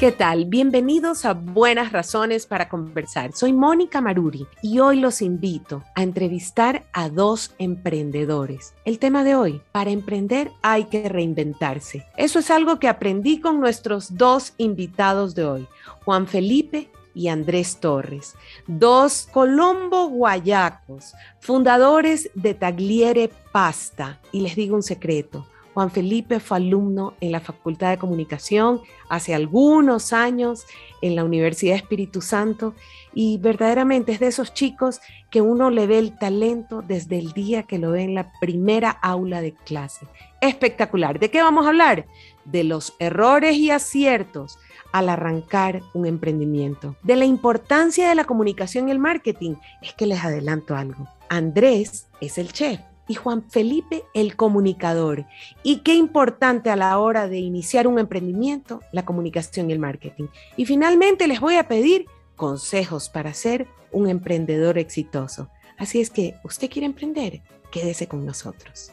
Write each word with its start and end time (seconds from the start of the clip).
¿Qué 0.00 0.12
tal? 0.12 0.46
Bienvenidos 0.46 1.26
a 1.26 1.34
Buenas 1.34 1.92
Razones 1.92 2.46
para 2.46 2.70
Conversar. 2.70 3.32
Soy 3.34 3.52
Mónica 3.52 4.00
Maruri 4.00 4.46
y 4.62 4.78
hoy 4.78 4.98
los 4.98 5.20
invito 5.20 5.84
a 5.94 6.02
entrevistar 6.02 6.86
a 6.94 7.10
dos 7.10 7.54
emprendedores. 7.58 8.72
El 8.86 8.98
tema 8.98 9.24
de 9.24 9.34
hoy, 9.34 9.60
para 9.72 9.90
emprender 9.90 10.52
hay 10.62 10.84
que 10.84 11.06
reinventarse. 11.06 12.06
Eso 12.16 12.38
es 12.38 12.50
algo 12.50 12.78
que 12.78 12.88
aprendí 12.88 13.40
con 13.40 13.60
nuestros 13.60 14.16
dos 14.16 14.54
invitados 14.56 15.34
de 15.34 15.44
hoy, 15.44 15.68
Juan 16.06 16.26
Felipe 16.26 16.90
y 17.12 17.28
Andrés 17.28 17.78
Torres, 17.78 18.36
dos 18.66 19.28
colombo 19.30 20.08
guayacos, 20.08 21.12
fundadores 21.40 22.30
de 22.32 22.54
Tagliere 22.54 23.30
Pasta. 23.52 24.18
Y 24.32 24.40
les 24.40 24.56
digo 24.56 24.76
un 24.76 24.82
secreto, 24.82 25.46
Juan 25.80 25.90
Felipe 25.90 26.40
fue 26.40 26.58
alumno 26.58 27.14
en 27.22 27.32
la 27.32 27.40
Facultad 27.40 27.88
de 27.88 27.96
Comunicación 27.96 28.82
hace 29.08 29.34
algunos 29.34 30.12
años 30.12 30.66
en 31.00 31.16
la 31.16 31.24
Universidad 31.24 31.74
Espíritu 31.74 32.20
Santo 32.20 32.74
y 33.14 33.38
verdaderamente 33.38 34.12
es 34.12 34.20
de 34.20 34.26
esos 34.26 34.52
chicos 34.52 35.00
que 35.30 35.40
uno 35.40 35.70
le 35.70 35.86
ve 35.86 35.98
el 35.98 36.18
talento 36.18 36.82
desde 36.86 37.16
el 37.16 37.32
día 37.32 37.62
que 37.62 37.78
lo 37.78 37.92
ve 37.92 38.02
en 38.02 38.14
la 38.14 38.30
primera 38.42 38.90
aula 38.90 39.40
de 39.40 39.54
clase. 39.54 40.06
Espectacular. 40.42 41.18
¿De 41.18 41.30
qué 41.30 41.40
vamos 41.40 41.64
a 41.64 41.70
hablar? 41.70 42.04
De 42.44 42.62
los 42.62 42.92
errores 42.98 43.56
y 43.56 43.70
aciertos 43.70 44.58
al 44.92 45.08
arrancar 45.08 45.80
un 45.94 46.04
emprendimiento. 46.04 46.94
De 47.02 47.16
la 47.16 47.24
importancia 47.24 48.06
de 48.06 48.16
la 48.16 48.24
comunicación 48.24 48.88
y 48.88 48.90
el 48.90 48.98
marketing. 48.98 49.54
Es 49.80 49.94
que 49.94 50.04
les 50.04 50.22
adelanto 50.22 50.76
algo. 50.76 51.08
Andrés 51.30 52.06
es 52.20 52.36
el 52.36 52.52
chef 52.52 52.80
y 53.10 53.14
Juan 53.14 53.42
Felipe 53.50 54.04
el 54.14 54.36
comunicador. 54.36 55.26
Y 55.64 55.78
qué 55.78 55.96
importante 55.96 56.70
a 56.70 56.76
la 56.76 56.96
hora 56.96 57.26
de 57.26 57.40
iniciar 57.40 57.88
un 57.88 57.98
emprendimiento, 57.98 58.82
la 58.92 59.04
comunicación 59.04 59.68
y 59.68 59.72
el 59.72 59.80
marketing. 59.80 60.28
Y 60.56 60.64
finalmente 60.64 61.26
les 61.26 61.40
voy 61.40 61.56
a 61.56 61.66
pedir 61.66 62.06
consejos 62.36 63.08
para 63.08 63.34
ser 63.34 63.66
un 63.90 64.08
emprendedor 64.08 64.78
exitoso. 64.78 65.50
Así 65.76 66.00
es 66.00 66.08
que, 66.08 66.36
¿usted 66.44 66.70
quiere 66.70 66.86
emprender? 66.86 67.40
Quédese 67.72 68.06
con 68.06 68.24
nosotros. 68.24 68.92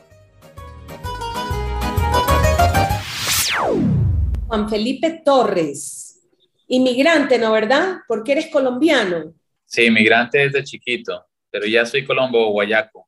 Juan 4.47 4.67
Felipe 4.67 5.21
Torres, 5.23 6.27
inmigrante, 6.67 7.37
¿no 7.37 7.51
verdad? 7.51 7.97
Porque 8.07 8.31
eres 8.31 8.47
colombiano. 8.47 9.35
Sí, 9.63 9.83
inmigrante 9.83 10.39
desde 10.39 10.63
chiquito, 10.63 11.23
pero 11.51 11.67
ya 11.67 11.85
soy 11.85 12.03
colombo 12.03 12.49
guayaco. 12.49 13.06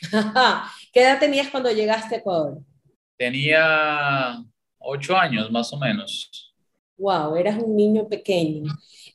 ¿Qué 0.92 1.02
edad 1.02 1.18
tenías 1.18 1.48
cuando 1.48 1.70
llegaste 1.70 2.14
a 2.14 2.18
Ecuador? 2.18 2.58
Tenía 3.16 4.42
ocho 4.78 5.16
años 5.16 5.50
más 5.50 5.72
o 5.72 5.78
menos. 5.78 6.54
Wow, 6.96 7.36
eras 7.36 7.62
un 7.62 7.76
niño 7.76 8.08
pequeño. 8.08 8.72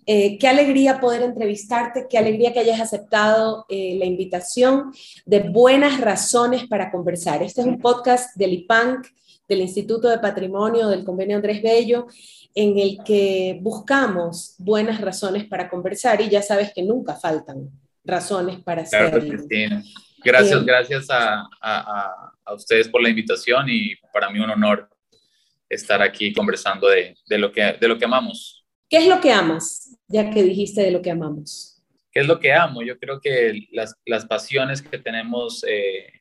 Eh, 0.08 0.38
qué 0.38 0.48
alegría 0.48 1.00
poder 1.00 1.24
entrevistarte, 1.24 2.08
qué 2.10 2.18
alegría 2.18 2.54
que 2.54 2.60
hayas 2.60 2.80
aceptado 2.80 3.66
eh, 3.70 3.96
la 3.98 4.06
invitación 4.06 4.92
de 5.26 5.40
Buenas 5.40 6.00
Razones 6.00 6.68
para 6.68 6.92
Conversar. 6.92 7.42
Este 7.44 7.62
es 7.62 7.68
un 7.68 7.80
podcast 7.80 8.36
del 8.36 8.54
IPANC, 8.54 9.08
del 9.48 9.62
Instituto 9.62 10.08
de 10.10 10.20
Patrimonio 10.20 10.88
del 10.88 11.04
Convenio 11.04 11.36
Andrés 11.36 11.62
Bello, 11.62 12.08
en 12.54 12.80
el 12.80 13.00
que 13.04 13.60
buscamos 13.62 14.56
buenas 14.58 15.02
razones 15.02 15.46
para 15.46 15.70
conversar 15.70 16.22
y 16.22 16.30
ya 16.30 16.42
sabes 16.42 16.72
que 16.74 16.84
nunca 16.84 17.16
faltan 17.16 17.70
razones 18.04 18.60
para 18.64 18.84
hacerlo. 18.84 19.44
Gracias, 20.26 20.66
gracias 20.66 21.10
a, 21.10 21.48
a, 21.62 22.32
a, 22.44 22.54
ustedes 22.54 22.90
por 22.90 23.02
la 23.02 23.10
invitación 23.10 23.68
y 23.70 23.96
para 24.12 24.30
mí 24.30 24.40
un 24.40 24.50
honor 24.50 24.90
estar 25.70 26.02
aquí 26.02 26.34
conversando 26.34 26.88
de, 26.88 27.16
de, 27.28 27.38
lo, 27.38 27.52
que, 27.52 27.62
de 27.80 27.88
lo 27.88 27.98
que 27.98 28.06
amamos. 28.06 28.66
¿Qué 28.90 28.98
es 28.98 29.08
lo 29.08 29.22
que 29.22 29.32
amas? 29.32 29.98
Ya 30.08 30.30
que 30.32 30.44
dijiste 30.44 30.82
de 30.82 30.92
lo 30.92 31.02
que 31.02 31.12
amamos. 31.12 31.82
¿Qué 32.12 32.22
es 32.22 32.28
lo 32.28 32.40
que 32.40 32.54
amo? 32.54 32.82
Yo 32.82 32.98
creo 32.98 33.20
que 33.20 33.68
las, 33.72 33.96
las 34.06 34.26
pasiones 34.26 34.82
que 34.82 34.98
tenemos 34.98 35.64
eh, 35.68 36.12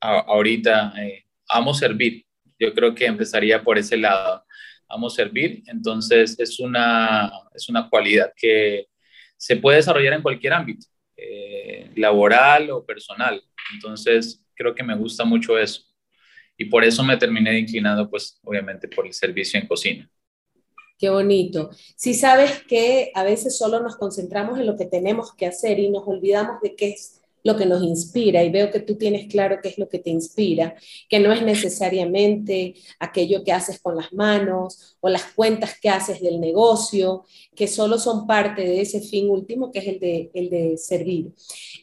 ahorita, 0.00 0.94
eh, 0.98 1.24
amo 1.48 1.74
servir. 1.74 2.24
Yo 2.58 2.72
creo 2.74 2.94
que 2.94 3.06
empezaría 3.06 3.62
por 3.62 3.78
ese 3.78 3.96
lado. 3.96 4.44
Amo 4.88 5.08
servir, 5.08 5.62
entonces 5.66 6.38
es 6.38 6.58
una, 6.58 7.30
es 7.54 7.68
una 7.68 7.88
cualidad 7.88 8.32
que 8.36 8.88
se 9.36 9.56
puede 9.56 9.76
desarrollar 9.78 10.14
en 10.14 10.22
cualquier 10.22 10.52
ámbito, 10.52 10.86
eh, 11.20 11.90
laboral 11.96 12.70
o 12.70 12.84
personal. 12.84 13.42
Entonces, 13.74 14.42
creo 14.54 14.74
que 14.74 14.82
me 14.82 14.96
gusta 14.96 15.24
mucho 15.24 15.58
eso. 15.58 15.82
Y 16.56 16.66
por 16.66 16.84
eso 16.84 17.02
me 17.02 17.16
terminé 17.16 17.58
inclinando, 17.58 18.08
pues, 18.08 18.38
obviamente, 18.42 18.88
por 18.88 19.06
el 19.06 19.12
servicio 19.12 19.58
en 19.58 19.66
cocina. 19.66 20.10
Qué 20.98 21.08
bonito. 21.08 21.70
Si 21.96 22.12
sabes 22.12 22.62
que 22.64 23.10
a 23.14 23.24
veces 23.24 23.56
solo 23.56 23.80
nos 23.80 23.96
concentramos 23.96 24.58
en 24.58 24.66
lo 24.66 24.76
que 24.76 24.84
tenemos 24.84 25.34
que 25.34 25.46
hacer 25.46 25.78
y 25.78 25.88
nos 25.88 26.06
olvidamos 26.06 26.60
de 26.60 26.76
qué 26.76 26.90
es 26.90 27.19
lo 27.42 27.56
que 27.56 27.66
nos 27.66 27.82
inspira 27.82 28.42
y 28.42 28.50
veo 28.50 28.70
que 28.70 28.80
tú 28.80 28.96
tienes 28.96 29.30
claro 29.30 29.58
qué 29.62 29.68
es 29.68 29.78
lo 29.78 29.88
que 29.88 29.98
te 29.98 30.10
inspira, 30.10 30.74
que 31.08 31.20
no 31.20 31.32
es 31.32 31.42
necesariamente 31.42 32.74
aquello 32.98 33.42
que 33.44 33.52
haces 33.52 33.80
con 33.80 33.96
las 33.96 34.12
manos 34.12 34.96
o 35.00 35.08
las 35.08 35.24
cuentas 35.34 35.78
que 35.80 35.88
haces 35.88 36.20
del 36.20 36.40
negocio, 36.40 37.24
que 37.54 37.66
solo 37.66 37.98
son 37.98 38.26
parte 38.26 38.62
de 38.62 38.80
ese 38.80 39.00
fin 39.00 39.28
último 39.30 39.70
que 39.70 39.80
es 39.80 39.86
el 39.86 40.00
de, 40.00 40.30
el 40.34 40.50
de 40.50 40.76
servir. 40.76 41.32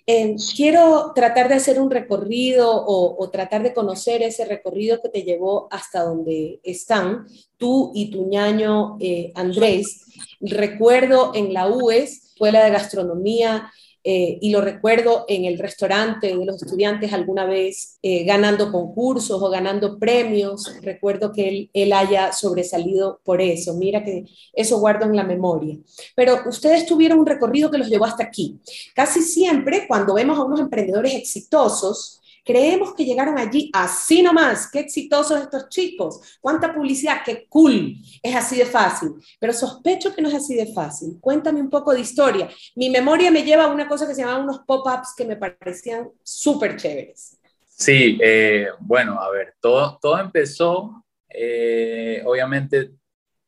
Eh, 0.06 0.35
quiero 0.56 1.12
tratar 1.13 1.50
de 1.50 1.56
hacer 1.56 1.81
un 1.81 1.91
recorrido 1.91 2.85
o, 2.88 3.29
tratar 3.29 3.62
de 3.62 3.74
conocer 3.74 4.22
ese 4.22 4.45
recorrido 4.45 5.01
que 5.01 5.09
te 5.09 5.24
llevó 5.24 5.68
hasta 5.69 6.03
donde 6.03 6.59
están 6.63 7.28
tú 7.57 7.91
y 7.94 8.09
tu 8.09 8.25
ñaño 8.28 8.97
eh, 9.00 9.31
Andrés. 9.35 10.06
Recuerdo 10.39 11.31
en 11.35 11.53
la 11.53 11.68
UES, 11.68 12.28
Escuela 12.28 12.63
de 12.63 12.72
Gastronomía, 12.72 13.72
eh, 14.09 14.40
y 14.40 14.51
lo 14.51 14.62
recuerdo 14.62 15.25
en 15.28 15.44
el 15.44 15.59
restaurante 15.59 16.28
de 16.28 16.45
los 16.45 16.63
estudiantes 16.63 17.12
alguna 17.12 17.45
vez 17.45 18.00
eh, 18.01 18.23
ganando 18.23 18.72
concursos 18.72 19.44
o 19.44 19.50
ganando 19.50 20.00
premios. 20.00 20.73
Recuerdo 20.81 21.34
que 21.34 21.50
él, 21.50 21.69
él, 21.73 21.91
haya 21.91 22.31
sobresalido 22.31 23.19
por 23.25 23.41
eso. 23.41 23.73
Mira 23.73 24.06
que 24.06 24.23
eso 24.53 24.79
guardo 24.79 25.07
en 25.07 25.16
la 25.18 25.25
memoria. 25.25 25.78
Pero 26.16 26.40
ustedes 26.47 26.85
tuvieron 26.85 27.19
un 27.19 27.25
recorrido 27.25 27.69
que 27.69 27.79
los 27.79 27.90
llevó 27.90 28.06
hasta 28.06 28.23
aquí. 28.23 28.62
Casi 28.95 29.22
siempre 29.22 29.85
cuando 29.90 30.13
vemos 30.13 30.38
a 30.38 30.44
unos 30.45 30.62
emprendedores 30.62 31.13
exitosos, 31.13 32.22
Creemos 32.47 32.95
que 32.95 33.03
llegaron 33.03 33.37
allí 33.37 33.69
así 33.73 34.23
nomás. 34.23 34.71
Qué 34.71 34.79
exitosos 34.79 35.41
estos 35.41 35.67
chicos. 35.67 36.39
Cuánta 36.39 36.73
publicidad, 36.73 37.21
qué 37.25 37.45
cool. 37.49 37.97
Es 38.23 38.33
así 38.33 38.55
de 38.55 38.65
fácil. 38.65 39.09
Pero 39.37 39.51
sospecho 39.51 40.15
que 40.15 40.21
no 40.21 40.29
es 40.29 40.35
así 40.35 40.55
de 40.55 40.73
fácil. 40.73 41.17
Cuéntame 41.19 41.59
un 41.59 41.69
poco 41.69 41.93
de 41.93 41.99
historia. 41.99 42.49
Mi 42.75 42.89
memoria 42.89 43.29
me 43.29 43.43
lleva 43.43 43.65
a 43.65 43.67
una 43.67 43.85
cosa 43.85 44.07
que 44.07 44.15
se 44.15 44.21
llama 44.21 44.39
unos 44.39 44.59
pop-ups 44.59 45.13
que 45.17 45.25
me 45.25 45.35
parecían 45.35 46.09
súper 46.23 46.77
chéveres. 46.77 47.37
Sí, 47.67 48.17
eh, 48.23 48.69
bueno, 48.79 49.21
a 49.21 49.29
ver, 49.29 49.53
todo, 49.59 49.99
todo 50.01 50.17
empezó, 50.17 51.03
eh, 51.29 52.23
obviamente, 52.25 52.91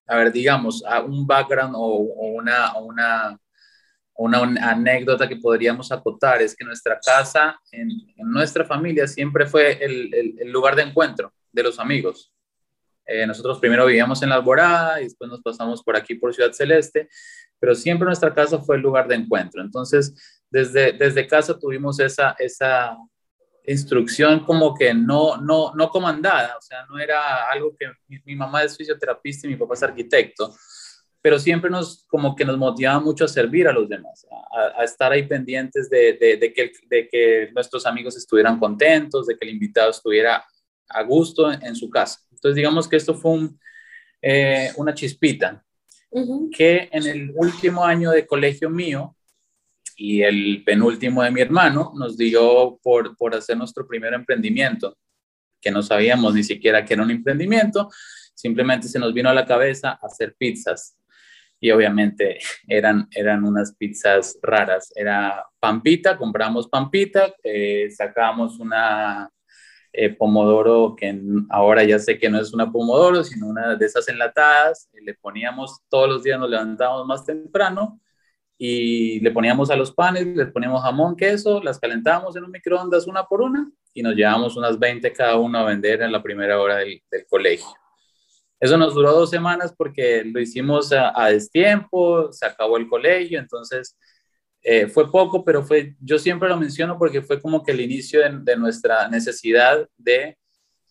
a 0.05 0.17
ver, 0.17 0.31
digamos, 0.31 0.83
a 0.85 1.01
un 1.01 1.25
background 1.25 1.73
o, 1.75 1.95
una, 1.95 2.77
una 2.77 3.39
una, 4.19 4.69
anécdota 4.69 5.27
que 5.27 5.37
podríamos 5.37 5.91
acotar 5.91 6.41
es 6.41 6.55
que 6.55 6.65
nuestra 6.65 6.99
casa, 6.99 7.59
en, 7.71 7.89
nuestra 8.17 8.65
familia, 8.65 9.07
siempre 9.07 9.45
fue 9.45 9.83
el, 9.83 10.13
el, 10.13 10.51
lugar 10.51 10.75
de 10.75 10.83
encuentro 10.83 11.33
de 11.51 11.63
los 11.63 11.79
amigos. 11.79 12.33
Eh, 13.05 13.25
nosotros 13.25 13.59
primero 13.59 13.85
vivíamos 13.85 14.21
en 14.21 14.29
La 14.29 14.35
Alborada 14.35 14.99
y 14.99 15.05
después 15.05 15.29
nos 15.29 15.41
pasamos 15.41 15.81
por 15.81 15.95
aquí, 15.95 16.15
por 16.15 16.33
Ciudad 16.33 16.51
Celeste, 16.51 17.07
pero 17.59 17.73
siempre 17.73 18.05
nuestra 18.05 18.33
casa 18.33 18.59
fue 18.59 18.75
el 18.75 18.81
lugar 18.81 19.07
de 19.07 19.15
encuentro. 19.15 19.61
Entonces, 19.61 20.13
desde, 20.49 20.91
desde 20.91 21.25
casa 21.25 21.57
tuvimos 21.57 21.99
esa, 22.01 22.35
esa 22.39 22.97
instrucción 23.65 24.41
como 24.41 24.75
que 24.75 24.93
no, 24.93 25.37
no, 25.37 25.73
no 25.75 25.89
comandada, 25.89 26.57
o 26.57 26.61
sea, 26.61 26.85
no 26.87 26.99
era 26.99 27.49
algo 27.49 27.73
que 27.77 27.87
mi, 28.07 28.19
mi 28.25 28.35
mamá 28.35 28.63
es 28.63 28.75
fisioterapista 28.75 29.47
y 29.47 29.51
mi 29.51 29.55
papá 29.55 29.75
es 29.75 29.83
arquitecto, 29.83 30.53
pero 31.21 31.37
siempre 31.37 31.69
nos, 31.69 32.05
como 32.07 32.35
que 32.35 32.45
nos 32.45 32.57
motivaba 32.57 32.99
mucho 32.99 33.25
a 33.25 33.27
servir 33.27 33.67
a 33.67 33.73
los 33.73 33.89
demás, 33.89 34.25
a, 34.77 34.83
estar 34.83 35.11
ahí 35.11 35.27
pendientes 35.27 35.89
de, 35.89 36.13
de, 36.13 36.53
que, 36.53 36.71
de, 36.89 37.07
que, 37.09 37.49
nuestros 37.53 37.85
amigos 37.85 38.15
estuvieran 38.15 38.57
contentos, 38.57 39.27
de 39.27 39.37
que 39.37 39.45
el 39.45 39.53
invitado 39.53 39.91
estuviera 39.91 40.43
a 40.87 41.03
gusto 41.03 41.51
en, 41.51 41.75
su 41.75 41.89
casa. 41.89 42.19
Entonces, 42.31 42.55
digamos 42.55 42.87
que 42.87 42.95
esto 42.95 43.13
fue 43.13 43.31
un, 43.31 43.59
eh, 44.21 44.71
una 44.77 44.93
chispita 44.93 45.63
que 46.51 46.89
en 46.91 47.05
el 47.05 47.31
último 47.35 47.83
año 47.83 48.09
de 48.11 48.25
colegio 48.25 48.69
mío 48.69 49.15
y 49.95 50.23
el 50.23 50.63
penúltimo 50.65 51.21
de 51.21 51.29
mi 51.29 51.41
hermano 51.41 51.91
nos 51.95 52.17
dio 52.17 52.79
por, 52.81 53.15
por 53.15 53.35
hacer 53.35 53.57
nuestro 53.57 53.85
primer 53.85 54.13
emprendimiento, 54.13 54.97
que 55.61 55.69
no 55.69 55.83
sabíamos 55.83 56.33
ni 56.33 56.43
siquiera 56.43 56.83
que 56.83 56.93
era 56.93 57.03
un 57.03 57.11
emprendimiento, 57.11 57.89
simplemente 58.33 58.87
se 58.87 58.97
nos 58.97 59.13
vino 59.13 59.29
a 59.29 59.33
la 59.33 59.45
cabeza 59.45 59.99
hacer 60.01 60.33
pizzas 60.35 60.95
y 61.59 61.71
obviamente 61.71 62.39
eran, 62.67 63.07
eran 63.11 63.43
unas 63.43 63.75
pizzas 63.75 64.37
raras. 64.41 64.91
Era 64.95 65.45
pampita, 65.59 66.17
compramos 66.17 66.67
pampita, 66.67 67.33
eh, 67.43 67.89
sacábamos 67.91 68.59
una, 68.59 69.29
eh, 69.91 70.09
pomodoro, 70.09 70.95
que 70.95 71.19
ahora 71.49 71.83
ya 71.83 71.97
sé 71.97 72.19
que 72.19 72.29
no 72.29 72.39
es 72.39 72.53
una 72.53 72.71
pomodoro, 72.71 73.23
sino 73.23 73.47
una 73.47 73.75
de 73.75 73.85
esas 73.85 74.07
enlatadas. 74.07 74.87
Le 74.93 75.15
poníamos 75.15 75.81
todos 75.89 76.07
los 76.07 76.23
días, 76.23 76.39
nos 76.39 76.49
levantábamos 76.49 77.07
más 77.07 77.25
temprano 77.25 77.99
y 78.57 79.19
le 79.21 79.31
poníamos 79.31 79.71
a 79.71 79.75
los 79.75 79.91
panes, 79.91 80.27
le 80.27 80.45
poníamos 80.47 80.83
jamón, 80.83 81.15
queso, 81.15 81.61
las 81.63 81.79
calentábamos 81.79 82.35
en 82.35 82.43
un 82.43 82.51
microondas 82.51 83.07
una 83.07 83.23
por 83.23 83.41
una 83.41 83.71
y 83.93 84.03
nos 84.03 84.15
llevábamos 84.15 84.57
unas 84.57 84.77
20 84.77 85.11
cada 85.13 85.37
uno 85.37 85.59
a 85.59 85.63
vender 85.65 86.01
en 86.01 86.11
la 86.11 86.21
primera 86.21 86.61
hora 86.61 86.77
del, 86.77 87.01
colegio. 87.29 87.67
Eso 88.59 88.77
nos 88.77 88.93
duró 88.93 89.13
dos 89.13 89.29
semanas 89.29 89.73
porque 89.75 90.23
lo 90.25 90.39
hicimos 90.39 90.91
a, 90.91 91.29
destiempo, 91.29 92.31
se 92.33 92.45
acabó 92.45 92.77
el 92.77 92.89
colegio, 92.89 93.39
entonces 93.39 93.97
eh, 94.61 94.87
fue 94.87 95.09
poco, 95.09 95.45
pero 95.45 95.63
fue, 95.63 95.95
yo 96.01 96.19
siempre 96.19 96.49
lo 96.49 96.57
menciono 96.57 96.97
porque 96.97 97.21
fue 97.21 97.41
como 97.41 97.63
que 97.63 97.71
el 97.71 97.79
inicio 97.79 98.19
de, 98.21 98.57
nuestra 98.57 99.07
necesidad 99.07 99.87
de, 99.97 100.37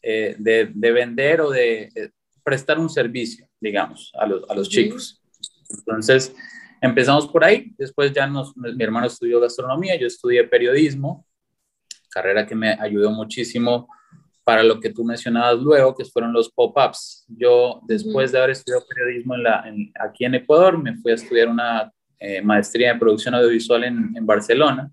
eh, 0.02 0.34
de, 0.38 0.70
de, 0.74 0.92
vender 0.92 1.42
o 1.42 1.50
de 1.50 1.90
eh, 1.94 2.10
prestar 2.42 2.78
un 2.78 2.88
servicio, 2.88 3.46
digamos, 3.60 4.10
a 4.14 4.26
los, 4.26 4.48
a 4.48 4.54
los 4.54 4.70
chicos. 4.70 5.20
Entonces, 5.68 6.34
empezamos 6.80 7.28
por 7.28 7.44
ahí, 7.44 7.74
después 7.76 8.12
ya 8.12 8.26
nos, 8.26 8.56
mi 8.56 8.82
hermano 8.82 9.06
estudió 9.06 9.40
gastronomía, 9.40 9.96
yo 9.96 10.06
estudié 10.06 10.44
periodismo, 10.44 11.26
carrera 12.08 12.46
que 12.46 12.54
me 12.54 12.70
ayudó 12.70 13.10
muchísimo 13.10 13.88
para 14.48 14.62
lo 14.62 14.80
que 14.80 14.88
tú 14.88 15.04
mencionabas 15.04 15.58
luego, 15.58 15.94
que 15.94 16.06
fueron 16.06 16.32
los 16.32 16.50
pop-ups. 16.50 17.26
Yo, 17.28 17.82
después 17.86 18.32
de 18.32 18.38
haber 18.38 18.52
estudiado 18.52 18.82
periodismo 18.88 19.34
en 19.34 19.42
la, 19.42 19.62
aquí 20.00 20.24
en 20.24 20.36
Ecuador, 20.36 20.82
me 20.82 20.96
fui 20.96 21.12
a 21.12 21.16
estudiar 21.16 21.48
una 21.48 21.92
eh, 22.18 22.40
maestría 22.40 22.92
en 22.92 22.98
producción 22.98 23.34
audiovisual 23.34 23.84
en, 23.84 24.10
en 24.16 24.24
Barcelona. 24.24 24.90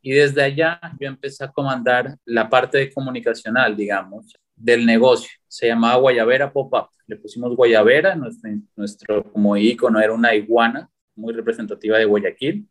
Y 0.00 0.12
desde 0.12 0.42
allá 0.42 0.80
yo 0.98 1.06
empecé 1.06 1.44
a 1.44 1.52
comandar 1.52 2.16
la 2.24 2.48
parte 2.48 2.78
de 2.78 2.90
comunicacional, 2.90 3.76
digamos, 3.76 4.34
del 4.54 4.86
negocio. 4.86 5.38
Se 5.46 5.66
llamaba 5.66 5.96
Guayabera 5.96 6.50
Pop-Up. 6.50 6.88
Le 7.06 7.16
pusimos 7.16 7.54
Guayabera, 7.54 8.14
nuestro, 8.14 8.50
nuestro 8.74 9.32
como 9.34 9.54
icono 9.58 10.00
era 10.00 10.14
una 10.14 10.34
iguana 10.34 10.88
muy 11.14 11.34
representativa 11.34 11.98
de 11.98 12.06
Guayaquil. 12.06 12.66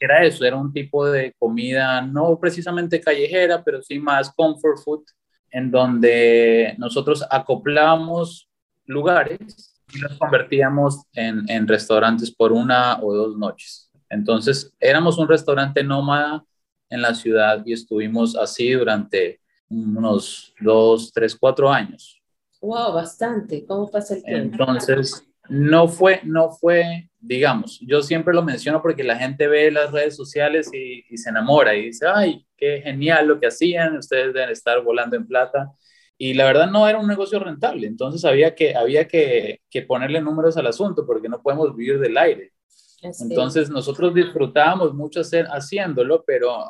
Era 0.00 0.24
eso, 0.24 0.44
era 0.44 0.56
un 0.56 0.72
tipo 0.72 1.06
de 1.06 1.34
comida 1.38 2.00
no 2.02 2.38
precisamente 2.38 3.00
callejera, 3.00 3.62
pero 3.62 3.82
sí 3.82 3.98
más 3.98 4.32
comfort 4.32 4.78
food, 4.84 5.04
en 5.50 5.70
donde 5.70 6.74
nosotros 6.78 7.24
acoplábamos 7.30 8.48
lugares 8.86 9.74
y 9.92 9.98
los 9.98 10.16
convertíamos 10.18 11.02
en, 11.14 11.48
en 11.50 11.66
restaurantes 11.66 12.30
por 12.30 12.52
una 12.52 13.00
o 13.02 13.14
dos 13.14 13.36
noches. 13.36 13.90
Entonces, 14.10 14.72
éramos 14.80 15.18
un 15.18 15.28
restaurante 15.28 15.82
nómada 15.82 16.44
en 16.90 17.02
la 17.02 17.14
ciudad 17.14 17.62
y 17.64 17.72
estuvimos 17.72 18.36
así 18.36 18.72
durante 18.72 19.40
unos 19.68 20.54
dos, 20.60 21.12
tres, 21.12 21.36
cuatro 21.36 21.70
años. 21.70 22.20
Wow, 22.60 22.92
bastante. 22.92 23.64
¿Cómo 23.66 23.90
pasa 23.90 24.14
el 24.14 24.22
tiempo? 24.24 24.56
Entonces, 24.62 25.27
no 25.48 25.88
fue, 25.88 26.20
no 26.24 26.50
fue, 26.50 27.10
digamos, 27.20 27.80
yo 27.80 28.02
siempre 28.02 28.34
lo 28.34 28.42
menciono 28.42 28.82
porque 28.82 29.04
la 29.04 29.16
gente 29.16 29.48
ve 29.48 29.70
las 29.70 29.92
redes 29.92 30.16
sociales 30.16 30.70
y, 30.72 31.16
se 31.16 31.30
enamora 31.30 31.74
y 31.74 31.86
dice, 31.86 32.06
ay, 32.06 32.46
qué 32.56 32.80
genial 32.82 33.28
lo 33.28 33.40
que 33.40 33.48
hacían, 33.48 33.96
ustedes 33.96 34.34
deben 34.34 34.50
estar 34.50 34.82
volando 34.82 35.16
en 35.16 35.26
plata. 35.26 35.72
Y 36.16 36.34
la 36.34 36.44
verdad 36.46 36.68
no 36.70 36.88
era 36.88 36.98
un 36.98 37.06
negocio 37.06 37.38
rentable, 37.38 37.86
entonces 37.86 38.24
había 38.24 38.54
que, 38.54 38.74
había 38.74 39.06
que, 39.06 39.60
que 39.70 39.82
ponerle 39.82 40.20
números 40.20 40.56
al 40.56 40.66
asunto 40.66 41.06
porque 41.06 41.28
no 41.28 41.40
podemos 41.40 41.74
vivir 41.76 42.00
del 42.00 42.16
aire. 42.18 42.52
Entonces 43.00 43.70
nosotros 43.70 44.12
disfrutábamos 44.12 44.92
mucho 44.92 45.20
hacer, 45.20 45.46
haciéndolo, 45.46 46.24
pero 46.26 46.64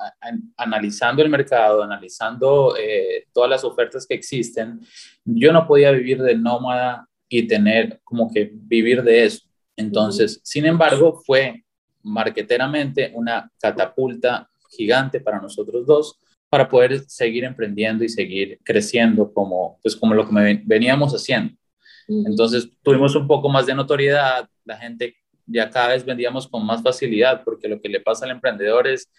analizando 0.57 1.23
el 1.23 1.31
mercado, 1.31 1.83
analizando 1.83 2.77
eh, 2.79 3.27
todas 3.33 3.49
las 3.49 3.65
ofertas 3.65 4.07
que 4.07 4.15
existen, 4.15 4.81
yo 5.25 5.53
no 5.53 5.67
podía 5.67 5.91
vivir 5.91 6.23
de 6.23 6.37
nómada 6.37 7.08
y 7.29 7.47
tener 7.47 8.01
como 8.05 8.33
que 8.33 8.51
vivir 8.53 9.03
de 9.03 9.25
eso. 9.25 9.47
Entonces, 9.77 10.41
sin 10.43 10.67
embargo, 10.67 11.21
fue 11.25 11.65
marqueteramente 12.03 13.13
una 13.15 13.51
catapulta 13.61 14.49
gigante 14.71 15.21
para 15.21 15.41
nosotros 15.41 15.87
dos 15.87 16.19
para 16.49 16.69
poder 16.69 17.01
seguir 17.09 17.45
emprendiendo 17.45 18.05
y 18.05 18.09
seguir 18.09 18.59
creciendo 18.65 19.33
como, 19.33 19.79
pues 19.83 19.95
como 19.95 20.15
lo 20.15 20.27
que 20.27 20.63
veníamos 20.65 21.13
haciendo. 21.13 21.55
Entonces 22.09 22.71
tuvimos 22.83 23.15
un 23.15 23.27
poco 23.27 23.51
más 23.51 23.67
de 23.67 23.75
notoriedad, 23.75 24.49
la 24.65 24.79
gente 24.79 25.15
ya 25.45 25.69
cada 25.69 25.89
vez 25.89 26.05
vendíamos 26.05 26.49
con 26.49 26.65
más 26.65 26.83
facilidad, 26.83 27.45
porque 27.45 27.69
lo 27.69 27.81
que 27.81 27.89
le 27.89 28.01
pasa 28.01 28.25
al 28.25 28.31
emprendedor 28.31 28.87
es 28.87 29.11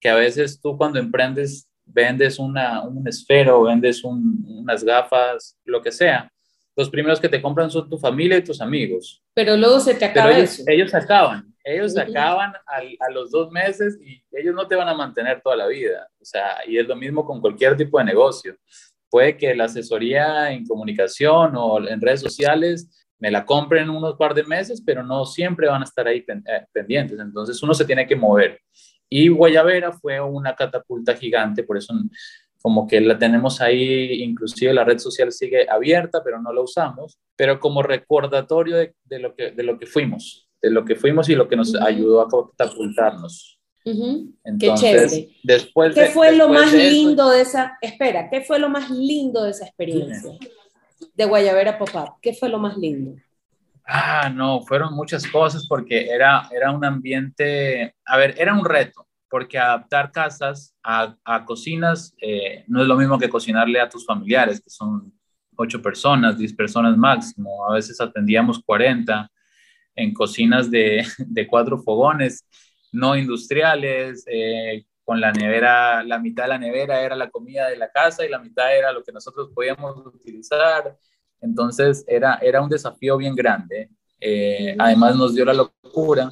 que 0.00 0.08
a 0.08 0.16
veces 0.16 0.60
tú 0.60 0.76
cuando 0.76 0.98
emprendes 0.98 1.68
vendes 1.86 2.38
una, 2.38 2.82
un 2.82 3.06
esfero, 3.06 3.62
vendes 3.62 4.02
unas 4.04 4.82
gafas, 4.82 5.56
lo 5.64 5.82
que 5.82 5.92
sea. 5.92 6.30
Los 6.76 6.90
primeros 6.90 7.20
que 7.20 7.28
te 7.28 7.40
compran 7.40 7.70
son 7.70 7.88
tu 7.88 7.98
familia 7.98 8.38
y 8.38 8.44
tus 8.44 8.60
amigos. 8.60 9.22
Pero 9.32 9.56
luego 9.56 9.78
se 9.80 9.94
te 9.94 10.04
acaba 10.04 10.32
ellos, 10.32 10.58
eso. 10.58 10.64
Ellos 10.66 10.94
acaban, 10.94 11.54
ellos 11.62 11.92
se 11.92 12.00
acaban 12.00 12.52
a 12.66 13.10
los 13.10 13.30
dos 13.30 13.50
meses 13.50 13.98
y 14.00 14.22
ellos 14.32 14.54
no 14.54 14.66
te 14.66 14.74
van 14.74 14.88
a 14.88 14.94
mantener 14.94 15.40
toda 15.40 15.56
la 15.56 15.66
vida. 15.66 16.08
O 16.20 16.24
sea, 16.24 16.58
y 16.66 16.78
es 16.78 16.86
lo 16.86 16.96
mismo 16.96 17.24
con 17.24 17.40
cualquier 17.40 17.76
tipo 17.76 17.98
de 17.98 18.04
negocio. 18.04 18.56
Puede 19.08 19.36
que 19.36 19.54
la 19.54 19.64
asesoría 19.64 20.50
en 20.50 20.66
comunicación 20.66 21.52
o 21.56 21.86
en 21.86 22.00
redes 22.00 22.20
sociales 22.20 23.06
me 23.20 23.30
la 23.30 23.46
compren 23.46 23.88
unos 23.88 24.16
par 24.16 24.34
de 24.34 24.42
meses, 24.42 24.82
pero 24.84 25.02
no 25.02 25.24
siempre 25.24 25.68
van 25.68 25.82
a 25.82 25.84
estar 25.84 26.06
ahí 26.06 26.24
eh, 26.26 26.66
pendientes. 26.72 27.18
Entonces 27.18 27.62
uno 27.62 27.72
se 27.72 27.84
tiene 27.84 28.06
que 28.06 28.16
mover. 28.16 28.60
Y 29.08 29.28
Guayabera 29.28 29.92
fue 29.92 30.20
una 30.20 30.56
catapulta 30.56 31.14
gigante, 31.14 31.62
por 31.62 31.76
eso 31.76 31.94
como 32.64 32.88
que 32.88 32.98
la 32.98 33.18
tenemos 33.18 33.60
ahí, 33.60 34.22
inclusive 34.22 34.72
la 34.72 34.84
red 34.84 34.98
social 34.98 35.30
sigue 35.30 35.68
abierta, 35.68 36.22
pero 36.24 36.40
no 36.40 36.50
la 36.50 36.62
usamos, 36.62 37.18
pero 37.36 37.60
como 37.60 37.82
recordatorio 37.82 38.78
de, 38.78 39.18
lo, 39.18 39.34
que, 39.34 39.50
de 39.50 39.62
lo 39.62 39.78
que 39.78 39.84
fuimos, 39.84 40.48
de 40.62 40.70
lo 40.70 40.82
que 40.82 40.96
fuimos 40.96 41.28
y 41.28 41.34
lo 41.34 41.46
que 41.46 41.56
nos 41.56 41.74
ayudó 41.74 42.22
a 42.22 42.26
catapultarnos. 42.26 43.60
Qué 43.84 44.72
chévere. 44.76 45.28
Después 45.42 45.94
¿Qué 45.94 46.06
fue 46.06 46.34
lo 46.34 46.48
más 46.48 46.72
lindo 46.72 47.28
de 47.28 47.42
esa, 47.42 47.76
espera, 47.82 48.30
qué 48.30 48.40
fue 48.40 48.58
lo 48.58 48.70
más 48.70 48.88
lindo 48.88 49.42
de 49.42 49.50
esa 49.50 49.66
experiencia? 49.66 50.32
de 51.14 51.24
Guayabera 51.26 51.76
Pop-Up? 51.76 52.14
¿Qué 52.22 52.32
fue 52.32 52.48
lo 52.48 52.58
más 52.58 52.78
lindo? 52.78 53.14
Ah, 53.84 54.32
no, 54.34 54.62
fueron 54.62 54.94
muchas 54.94 55.26
cosas 55.26 55.66
porque 55.68 56.06
era, 56.06 56.48
era 56.50 56.70
un 56.70 56.82
ambiente, 56.82 57.94
a 58.06 58.16
ver, 58.16 58.34
era 58.38 58.54
un 58.54 58.64
reto, 58.64 59.03
porque 59.34 59.58
adaptar 59.58 60.12
casas 60.12 60.76
a, 60.80 61.16
a 61.24 61.44
cocinas 61.44 62.14
eh, 62.20 62.62
no 62.68 62.80
es 62.82 62.86
lo 62.86 62.94
mismo 62.94 63.18
que 63.18 63.28
cocinarle 63.28 63.80
a 63.80 63.88
tus 63.88 64.06
familiares, 64.06 64.60
que 64.60 64.70
son 64.70 65.12
ocho 65.56 65.82
personas, 65.82 66.38
diez 66.38 66.52
personas 66.52 66.96
máximo, 66.96 67.68
a 67.68 67.74
veces 67.74 68.00
atendíamos 68.00 68.62
40 68.64 69.28
en 69.96 70.14
cocinas 70.14 70.70
de, 70.70 71.04
de 71.18 71.46
cuatro 71.48 71.78
fogones, 71.82 72.46
no 72.92 73.16
industriales, 73.16 74.24
eh, 74.28 74.84
con 75.02 75.20
la 75.20 75.32
nevera, 75.32 76.04
la 76.04 76.20
mitad 76.20 76.44
de 76.44 76.50
la 76.50 76.58
nevera 76.58 77.00
era 77.00 77.16
la 77.16 77.28
comida 77.28 77.68
de 77.68 77.76
la 77.76 77.90
casa 77.90 78.24
y 78.24 78.28
la 78.28 78.38
mitad 78.38 78.72
era 78.72 78.92
lo 78.92 79.02
que 79.02 79.10
nosotros 79.10 79.50
podíamos 79.52 79.96
utilizar. 80.14 80.96
Entonces 81.40 82.04
era, 82.06 82.38
era 82.40 82.62
un 82.62 82.70
desafío 82.70 83.16
bien 83.16 83.34
grande. 83.34 83.90
Eh, 84.20 84.76
además 84.78 85.16
nos 85.16 85.34
dio 85.34 85.44
la 85.44 85.54
locura, 85.54 86.30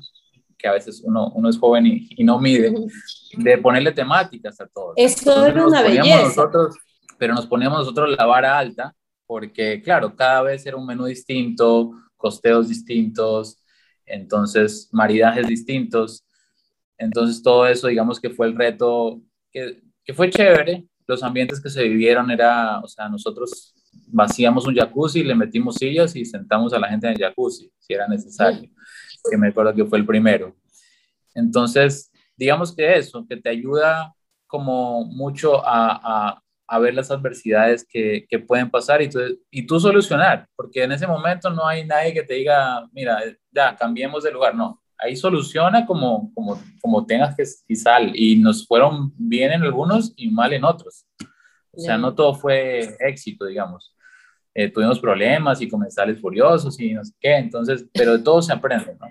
que 0.62 0.68
a 0.68 0.72
veces 0.72 1.02
uno, 1.04 1.32
uno 1.34 1.48
es 1.48 1.58
joven 1.58 1.86
y, 1.86 2.22
no 2.24 2.38
mide, 2.38 2.72
de 3.36 3.58
ponerle 3.58 3.90
temáticas 3.90 4.60
a 4.60 4.66
todo. 4.68 4.92
Eso 4.96 5.44
era 5.44 5.66
una 5.66 5.82
belleza. 5.82 6.22
Nosotros, 6.22 6.76
pero 7.18 7.34
nos 7.34 7.46
poníamos 7.46 7.80
nosotros 7.80 8.16
la 8.16 8.24
vara 8.24 8.56
alta, 8.56 8.94
porque 9.26 9.82
claro, 9.82 10.14
cada 10.14 10.42
vez 10.42 10.64
era 10.64 10.76
un 10.76 10.86
menú 10.86 11.06
distinto, 11.06 11.90
costeos 12.16 12.68
distintos, 12.68 13.58
entonces 14.06 14.88
maridajes 14.92 15.48
distintos. 15.48 16.24
Entonces 16.96 17.42
todo 17.42 17.66
eso, 17.66 17.88
digamos 17.88 18.20
que 18.20 18.30
fue 18.30 18.46
el 18.46 18.54
reto, 18.54 19.20
que, 19.50 19.82
que 20.04 20.14
fue 20.14 20.30
chévere. 20.30 20.86
Los 21.08 21.24
ambientes 21.24 21.60
que 21.60 21.70
se 21.70 21.82
vivieron 21.82 22.30
era, 22.30 22.78
o 22.78 22.86
sea, 22.86 23.08
nosotros 23.08 23.74
vaciamos 24.06 24.66
un 24.66 24.76
jacuzzi, 24.76 25.24
le 25.24 25.34
metimos 25.34 25.74
sillas 25.74 26.14
y 26.14 26.24
sentamos 26.24 26.72
a 26.72 26.78
la 26.78 26.88
gente 26.88 27.08
en 27.08 27.14
el 27.14 27.18
jacuzzi, 27.18 27.70
si 27.78 27.92
era 27.92 28.06
necesario, 28.06 28.70
que 29.30 29.36
me 29.36 29.48
acuerdo 29.48 29.74
que 29.74 29.84
fue 29.84 29.98
el 29.98 30.06
primero. 30.06 30.54
Entonces, 31.34 32.10
digamos 32.36 32.74
que 32.74 32.96
eso, 32.96 33.26
que 33.28 33.36
te 33.36 33.50
ayuda 33.50 34.14
como 34.46 35.04
mucho 35.04 35.64
a, 35.66 36.00
a, 36.02 36.42
a 36.66 36.78
ver 36.78 36.94
las 36.94 37.10
adversidades 37.10 37.86
que, 37.88 38.26
que 38.28 38.38
pueden 38.38 38.70
pasar 38.70 39.02
y 39.02 39.08
tú, 39.08 39.20
y 39.50 39.66
tú 39.66 39.80
solucionar, 39.80 40.46
porque 40.56 40.82
en 40.82 40.92
ese 40.92 41.06
momento 41.06 41.50
no 41.50 41.66
hay 41.66 41.84
nadie 41.84 42.12
que 42.12 42.22
te 42.22 42.34
diga, 42.34 42.86
mira, 42.92 43.18
ya, 43.50 43.76
cambiemos 43.76 44.24
de 44.24 44.32
lugar, 44.32 44.54
no, 44.54 44.82
ahí 45.02 45.16
soluciona 45.16 45.84
como, 45.84 46.32
como, 46.34 46.60
como 46.80 47.04
tengas 47.04 47.36
que 47.36 47.44
y 47.68 47.76
sal. 47.76 48.12
Y 48.14 48.36
nos 48.36 48.66
fueron 48.66 49.12
bien 49.16 49.52
en 49.52 49.62
algunos 49.62 50.12
y 50.16 50.30
mal 50.30 50.52
en 50.52 50.64
otros. 50.64 51.06
O 51.72 51.80
sea, 51.80 51.96
no 51.96 52.14
todo 52.14 52.34
fue 52.34 52.96
éxito, 53.00 53.46
digamos. 53.46 53.91
Eh, 54.54 54.68
tuvimos 54.68 55.00
problemas 55.00 55.60
y 55.62 55.68
comensales 55.68 56.20
furiosos 56.20 56.78
y 56.78 56.92
no 56.92 57.04
sé 57.04 57.12
qué, 57.20 57.36
entonces, 57.36 57.86
pero 57.92 58.16
de 58.18 58.22
todo 58.22 58.42
se 58.42 58.52
aprende, 58.52 58.96
¿no? 59.00 59.06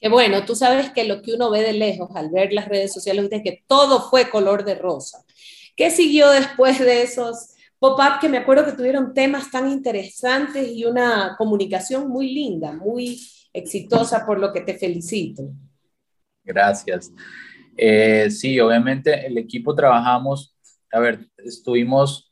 Que 0.00 0.08
bueno, 0.08 0.44
tú 0.44 0.54
sabes 0.54 0.90
que 0.90 1.04
lo 1.04 1.22
que 1.22 1.34
uno 1.34 1.50
ve 1.50 1.62
de 1.62 1.72
lejos 1.72 2.10
al 2.14 2.30
ver 2.30 2.52
las 2.52 2.68
redes 2.68 2.92
sociales 2.92 3.28
es 3.30 3.42
que 3.42 3.64
todo 3.66 4.08
fue 4.08 4.30
color 4.30 4.64
de 4.64 4.76
rosa 4.76 5.24
¿Qué 5.78 5.90
siguió 5.92 6.28
después 6.30 6.80
de 6.80 7.02
esos 7.02 7.54
pop-up 7.78 8.18
que 8.20 8.28
me 8.28 8.38
acuerdo 8.38 8.64
que 8.64 8.72
tuvieron 8.72 9.14
temas 9.14 9.48
tan 9.48 9.70
interesantes 9.70 10.68
y 10.72 10.84
una 10.84 11.36
comunicación 11.38 12.08
muy 12.08 12.34
linda, 12.34 12.72
muy 12.72 13.20
exitosa, 13.52 14.26
por 14.26 14.40
lo 14.40 14.52
que 14.52 14.62
te 14.62 14.76
felicito? 14.76 15.44
Gracias. 16.42 17.12
Eh, 17.76 18.28
sí, 18.28 18.58
obviamente 18.58 19.24
el 19.24 19.38
equipo 19.38 19.72
trabajamos, 19.72 20.52
a 20.90 20.98
ver, 20.98 21.28
estuvimos, 21.36 22.27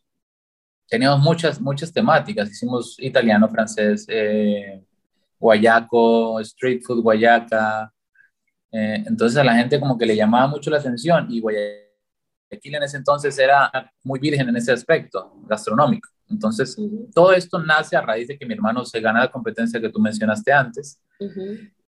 teníamos 0.88 1.20
muchas, 1.20 1.60
muchas 1.60 1.92
temáticas, 1.92 2.50
hicimos 2.50 2.96
italiano, 2.98 3.48
francés, 3.48 4.06
eh, 4.08 4.82
guayaco, 5.38 6.40
street 6.40 6.82
food 6.84 7.02
guayaca, 7.02 7.92
eh, 8.72 9.04
entonces 9.06 9.38
a 9.38 9.44
la 9.44 9.54
gente 9.54 9.78
como 9.80 9.96
que 9.96 10.06
le 10.06 10.16
llamaba 10.16 10.46
mucho 10.46 10.70
la 10.70 10.78
atención 10.78 11.26
y 11.30 11.40
Guayaquil 11.40 12.74
en 12.74 12.82
ese 12.82 12.96
entonces 12.96 13.38
era 13.38 13.70
muy 14.02 14.18
virgen 14.18 14.48
en 14.48 14.56
ese 14.56 14.72
aspecto 14.72 15.34
gastronómico. 15.46 16.08
Entonces, 16.28 16.76
todo 17.14 17.32
esto 17.32 17.58
nace 17.58 17.96
a 17.96 18.00
raíz 18.00 18.26
de 18.26 18.36
que 18.36 18.44
mi 18.44 18.54
hermano 18.54 18.84
se 18.84 19.00
gana 19.00 19.20
la 19.20 19.30
competencia 19.30 19.80
que 19.80 19.88
tú 19.88 20.00
mencionaste 20.00 20.52
antes 20.52 21.00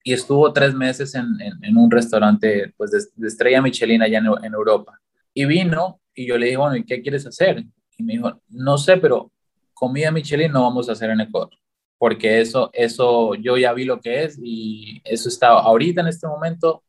y 0.04 0.14
estuvo 0.14 0.54
tres 0.54 0.74
meses 0.76 1.16
en, 1.16 1.26
en, 1.62 1.78
un 1.78 1.90
restaurante 1.90 2.74
pues, 2.78 2.92
de, 2.92 3.28
estrella 3.28 3.62
Michelin 3.62 4.02
allá 4.02 4.20
en, 4.20 4.28
en, 4.46 4.54
Europa. 4.54 5.00
Y 5.34 5.46
vino 5.46 6.00
y 6.14 6.28
yo 6.28 6.38
le 6.38 6.46
dije, 6.46 6.58
bueno, 6.58 6.76
¿y 6.76 6.86
qué 6.86 7.02
quieres 7.02 7.26
hacer? 7.26 7.66
Y 7.98 8.04
me 8.04 8.14
dijo, 8.14 8.42
no 8.50 8.78
sé, 8.78 8.98
pero 8.98 9.32
comida 9.74 10.12
Michelin 10.12 10.52
no 10.52 10.64
vamos 10.64 10.90
a 10.90 10.94
hacer 10.94 11.10
en 11.10 11.22
Ecuador 11.22 11.52
porque 11.98 12.42
eso, 12.42 12.70
eso 12.74 13.34
yo 13.36 13.58
ya 13.58 13.74
vi 13.74 13.86
lo 13.86 14.00
que 14.00 14.24
es 14.24 14.40
y 14.42 15.02
eso 15.04 15.30
está 15.30 15.50
ahorita 15.50 16.02
en 16.02 16.08
este 16.08 16.28
momento, 16.28 16.84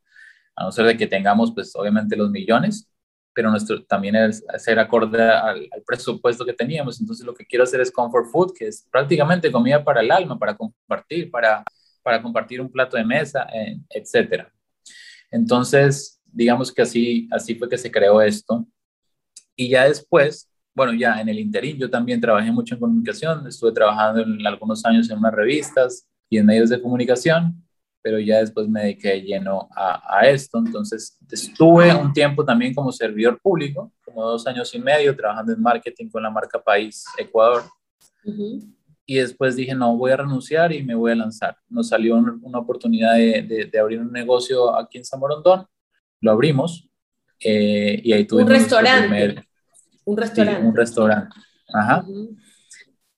a 0.54 0.64
no 0.64 0.72
ser 0.72 0.86
de 0.86 0.96
que 0.96 1.06
tengamos 1.06 1.52
pues 1.52 1.74
obviamente 1.76 2.16
los 2.16 2.30
millones, 2.30 2.88
pero 3.32 3.50
nuestro 3.50 3.84
también 3.84 4.16
es 4.16 4.44
ser 4.58 4.78
acorde 4.78 5.22
al, 5.22 5.70
presupuesto 5.86 6.44
que 6.44 6.52
teníamos. 6.52 7.00
Entonces 7.00 7.24
lo 7.24 7.34
que 7.34 7.46
quiero 7.46 7.64
hacer 7.64 7.80
es 7.80 7.90
comfort 7.90 8.26
food, 8.30 8.52
que 8.52 8.66
es 8.66 8.86
prácticamente 8.90 9.52
comida 9.52 9.82
para 9.82 10.00
el 10.00 10.10
alma, 10.10 10.38
para 10.38 10.56
compartir, 10.56 11.30
para, 11.30 11.64
para 12.02 12.20
compartir 12.20 12.60
un 12.60 12.70
plato 12.70 12.96
de 12.96 13.04
mesa, 13.04 13.46
eh, 13.54 13.78
etcétera. 13.90 14.52
Entonces, 15.30 16.20
digamos 16.24 16.72
que 16.72 16.82
así, 16.82 17.28
así 17.30 17.54
fue 17.54 17.68
que 17.68 17.78
se 17.78 17.90
creó 17.90 18.20
esto. 18.20 18.66
Y 19.54 19.70
ya 19.70 19.84
después, 19.84 20.47
bueno, 20.78 20.94
ya 20.94 21.20
en 21.20 21.28
el 21.28 21.40
interín 21.40 21.76
yo 21.76 21.90
también 21.90 22.20
trabajé 22.20 22.52
mucho 22.52 22.74
en 22.74 22.80
comunicación, 22.80 23.44
estuve 23.48 23.72
trabajando 23.72 24.22
en 24.22 24.46
algunos 24.46 24.84
años 24.86 25.10
en 25.10 25.18
unas 25.18 25.34
revistas 25.34 26.08
y 26.30 26.38
en 26.38 26.46
medios 26.46 26.70
de 26.70 26.80
comunicación, 26.80 27.60
pero 28.00 28.20
ya 28.20 28.38
después 28.38 28.68
me 28.68 28.82
dediqué 28.82 29.20
lleno 29.20 29.68
a, 29.74 30.20
esto. 30.28 30.58
Entonces 30.58 31.18
estuve 31.30 31.92
un 31.92 32.12
tiempo 32.12 32.44
también 32.44 32.72
como 32.72 32.92
servidor 32.92 33.40
público, 33.42 33.92
como 34.04 34.22
dos 34.22 34.46
años 34.46 34.72
y 34.72 34.78
medio 34.78 35.16
trabajando 35.16 35.52
en 35.52 35.60
marketing 35.60 36.08
con 36.08 36.22
la 36.22 36.30
marca 36.30 36.62
País 36.62 37.04
Ecuador. 37.18 37.64
Y 39.04 39.16
después 39.16 39.56
dije, 39.56 39.74
no, 39.74 39.96
voy 39.96 40.12
a 40.12 40.18
renunciar 40.18 40.72
y 40.72 40.84
me 40.84 40.94
voy 40.94 41.10
a 41.10 41.16
lanzar. 41.16 41.56
Nos 41.68 41.88
salió 41.88 42.14
una 42.16 42.58
oportunidad 42.58 43.14
de, 43.14 43.68
de, 43.68 43.78
abrir 43.80 44.00
un 44.00 44.12
negocio 44.12 44.76
aquí 44.76 44.98
en 44.98 45.04
San 45.04 45.18
Morondón, 45.18 45.66
lo 46.20 46.30
abrimos 46.30 46.88
eh, 47.40 48.00
y 48.04 48.12
ahí 48.12 48.24
tuvimos... 48.26 48.50
Un 48.50 48.56
restaurante. 48.56 49.47
Un 50.08 50.16
restaurante. 50.16 50.66
un 50.66 50.74
restaurante. 50.74 51.36
Ajá. 51.70 52.02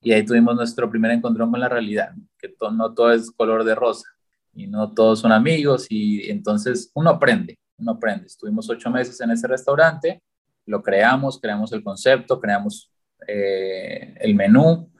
Y 0.03 0.13
ahí 0.13 0.25
tuvimos 0.25 0.57
nuestro 0.57 0.91
primer 0.91 1.13
encontrón 1.13 1.49
con 1.49 1.61
la 1.61 1.69
realidad, 1.69 2.13
que 2.37 2.53
no 2.73 2.93
todo 2.95 3.13
es 3.13 3.31
color 3.31 3.63
de 3.63 3.77
rosa 3.77 4.09
y 4.53 4.67
no 4.67 4.93
todos 4.93 5.21
son 5.21 5.31
amigos 5.31 5.87
y 5.89 6.29
entonces 6.29 6.91
uno 6.95 7.11
aprende, 7.11 7.61
uno 7.79 7.93
aprende. 7.93 8.27
Estuvimos 8.27 8.69
ocho 8.69 8.91
meses 8.91 9.21
en 9.21 9.31
ese 9.31 9.47
restaurante, 9.47 10.21
lo 10.67 10.83
creamos, 10.83 11.39
creamos 11.41 11.73
el 11.73 11.85
concepto, 11.85 12.41
creamos 12.41 12.91
eh, 13.29 14.17
el 14.19 14.35
menú 14.35 14.91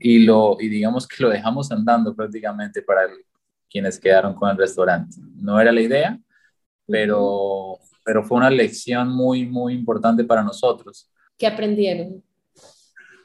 y, 0.00 0.24
lo, 0.24 0.56
y 0.58 0.68
digamos 0.68 1.06
que 1.06 1.22
lo 1.22 1.28
dejamos 1.28 1.70
andando 1.70 2.12
prácticamente 2.16 2.82
para 2.82 3.02
quienes 3.70 4.00
quedaron 4.00 4.34
con 4.34 4.50
el 4.50 4.56
restaurante. 4.56 5.16
No 5.36 5.60
era 5.60 5.70
la 5.70 5.80
idea, 5.80 6.18
pero, 6.88 7.78
pero 8.04 8.24
fue 8.24 8.38
una 8.38 8.50
lección 8.50 9.10
muy, 9.10 9.46
muy 9.46 9.74
importante 9.74 10.24
para 10.24 10.42
nosotros 10.42 11.08
¿Qué 11.40 11.46
aprendieron? 11.46 12.22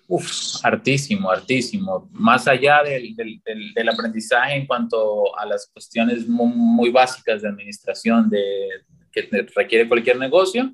Uf, 0.08 0.64
hartísimo, 0.64 1.30
hartísimo. 1.30 2.08
Más 2.14 2.48
allá 2.48 2.82
del, 2.82 3.14
del, 3.14 3.42
del, 3.74 3.90
aprendizaje 3.90 4.56
en 4.56 4.66
cuanto 4.66 5.38
a 5.38 5.46
las 5.46 5.70
cuestiones 5.74 6.26
muy, 6.26 6.92
básicas 6.92 7.42
de 7.42 7.50
administración 7.50 8.30
de, 8.30 8.42
que 9.12 9.28
requiere 9.54 9.90
cualquier 9.90 10.18
negocio, 10.18 10.74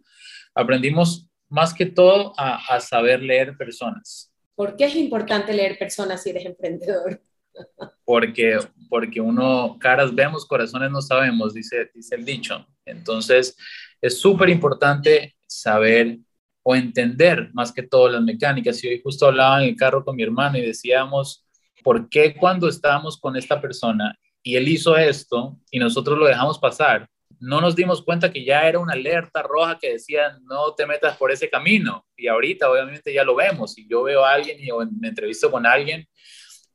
aprendimos 0.53 1.27
más 1.50 1.74
que 1.74 1.88
todo 1.88 2.31
a, 2.38 2.63
a, 2.75 2.79
saber 2.79 3.24
leer 3.24 3.57
personas. 3.57 4.31
¿Por 4.53 4.75
qué 4.75 4.86
es 4.86 4.95
importante 4.95 5.51
leer 5.51 5.79
personas 5.79 6.21
si 6.21 6.29
eres 6.29 6.45
emprendedor? 6.45 7.24
Porque, 8.05 8.60
porque 8.89 9.19
uno, 9.19 9.77
caras 9.79 10.13
vemos, 10.13 10.45
corazones 10.45 10.91
no 10.91 11.01
sabemos, 11.01 11.53
dice, 11.53 11.89
dice 11.93 12.15
el 12.15 12.25
dicho. 12.25 12.65
Entonces, 12.86 13.57
es 14.01 14.19
súper 14.19 14.50
importante 14.50 15.36
saber 15.48 16.17
o 16.63 16.75
entender 16.75 17.50
más 17.53 17.72
que 17.72 17.84
todo 17.84 18.10
las 18.10 18.22
mecánicas. 18.22 18.84
Y 18.84 18.88
hoy 18.88 19.01
justo 19.03 19.27
hablaba 19.27 19.62
en 19.62 19.70
el 19.70 19.75
carro 19.75 20.03
con 20.03 20.15
mi 20.15 20.24
hermano 20.24 20.58
y 20.58 20.62
decíamos, 20.62 21.46
¿por 21.84 22.10
qué 22.10 22.36
cuando 22.36 22.68
estábamos 22.68 23.20
con 23.20 23.36
esta 23.36 23.60
persona 23.60 24.18
y 24.44 24.56
él 24.56 24.68
hizo 24.68 24.98
esto 24.98 25.58
y 25.70 25.80
nosotros 25.80 26.18
lo 26.18 26.25
dejamos 26.25 26.60
pasar, 26.60 27.08
no 27.39 27.60
nos 27.60 27.75
dimos 27.75 28.03
cuenta 28.03 28.32
que 28.32 28.46
ya 28.46 28.68
era 28.68 28.77
una 28.77 28.94
alerta 28.94 29.41
roja 29.41 29.80
que 29.80 29.94
decía 29.94 30.38
no 30.44 30.74
te 30.75 30.86
metas 30.86 31.18
por 31.18 31.32
ese 31.32 31.50
camino? 31.50 32.06
Y 32.15 32.27
ahorita 32.27 32.70
obviamente 32.70 33.13
ya 33.13 33.24
lo 33.24 33.36
vemos 33.36 33.77
y 33.77 33.88
yo 33.88 34.03
veo 34.03 34.24
a 34.24 34.34
alguien 34.34 34.60
y 34.60 34.70
me 35.00 35.08
entrevisto 35.08 35.50
con 35.50 35.65
alguien, 35.65 36.08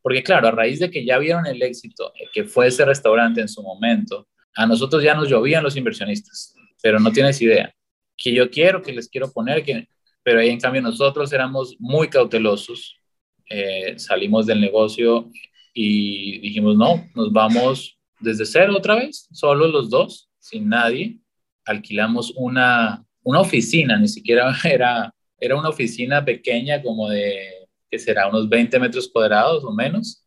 porque 0.02 0.22
claro, 0.22 0.48
a 0.48 0.50
raíz 0.50 0.80
de 0.80 0.90
que 0.90 1.04
ya 1.04 1.18
vieron 1.18 1.46
el 1.46 1.62
éxito 1.62 2.12
eh, 2.14 2.26
que 2.32 2.44
fue 2.44 2.68
ese 2.68 2.84
restaurante 2.84 3.40
en 3.40 3.48
su 3.48 3.62
momento, 3.62 4.28
a 4.56 4.66
nosotros 4.66 5.02
ya 5.02 5.14
nos 5.14 5.28
llovían 5.28 5.62
los 5.62 5.76
inversionistas, 5.76 6.54
pero 6.82 6.98
no 6.98 7.12
tienes 7.12 7.40
idea 7.42 7.75
que 8.16 8.32
yo 8.32 8.50
quiero, 8.50 8.82
que 8.82 8.92
les 8.92 9.08
quiero 9.08 9.32
poner, 9.32 9.62
que, 9.64 9.88
pero 10.22 10.40
ahí 10.40 10.48
en 10.48 10.60
cambio 10.60 10.82
nosotros 10.82 11.32
éramos 11.32 11.76
muy 11.78 12.08
cautelosos, 12.08 12.96
eh, 13.48 13.98
salimos 13.98 14.46
del 14.46 14.60
negocio 14.60 15.30
y 15.72 16.38
dijimos, 16.40 16.76
no, 16.76 17.06
nos 17.14 17.32
vamos 17.32 17.98
desde 18.18 18.46
cero 18.46 18.74
otra 18.76 18.96
vez, 18.96 19.28
solo 19.32 19.68
los 19.68 19.90
dos, 19.90 20.30
sin 20.38 20.68
nadie, 20.68 21.18
alquilamos 21.64 22.32
una, 22.36 23.04
una 23.22 23.40
oficina, 23.40 23.98
ni 23.98 24.08
siquiera 24.08 24.56
era, 24.64 25.14
era 25.38 25.56
una 25.56 25.68
oficina 25.68 26.24
pequeña 26.24 26.82
como 26.82 27.08
de, 27.10 27.68
que 27.90 27.98
será 27.98 28.28
unos 28.28 28.48
20 28.48 28.78
metros 28.80 29.08
cuadrados 29.08 29.64
o 29.64 29.72
menos, 29.72 30.24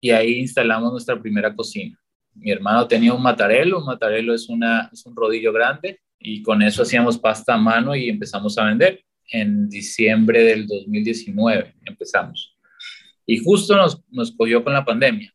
y 0.00 0.10
ahí 0.10 0.38
instalamos 0.38 0.90
nuestra 0.92 1.20
primera 1.20 1.54
cocina. 1.54 1.98
Mi 2.34 2.50
hermano 2.50 2.88
tenía 2.88 3.12
un 3.12 3.22
matarelo, 3.22 3.78
un 3.78 3.86
matarelo 3.86 4.34
es, 4.34 4.48
una, 4.48 4.88
es 4.92 5.04
un 5.06 5.14
rodillo 5.14 5.52
grande, 5.52 6.00
y 6.22 6.42
con 6.42 6.62
eso 6.62 6.82
hacíamos 6.82 7.18
pasta 7.18 7.54
a 7.54 7.58
mano 7.58 7.94
y 7.94 8.08
empezamos 8.08 8.56
a 8.58 8.64
vender. 8.64 9.04
En 9.30 9.68
diciembre 9.68 10.42
del 10.42 10.66
2019 10.66 11.74
empezamos. 11.86 12.56
Y 13.24 13.38
justo 13.38 13.76
nos, 13.76 14.02
nos 14.10 14.32
cogió 14.32 14.62
con 14.62 14.72
la 14.72 14.84
pandemia. 14.84 15.32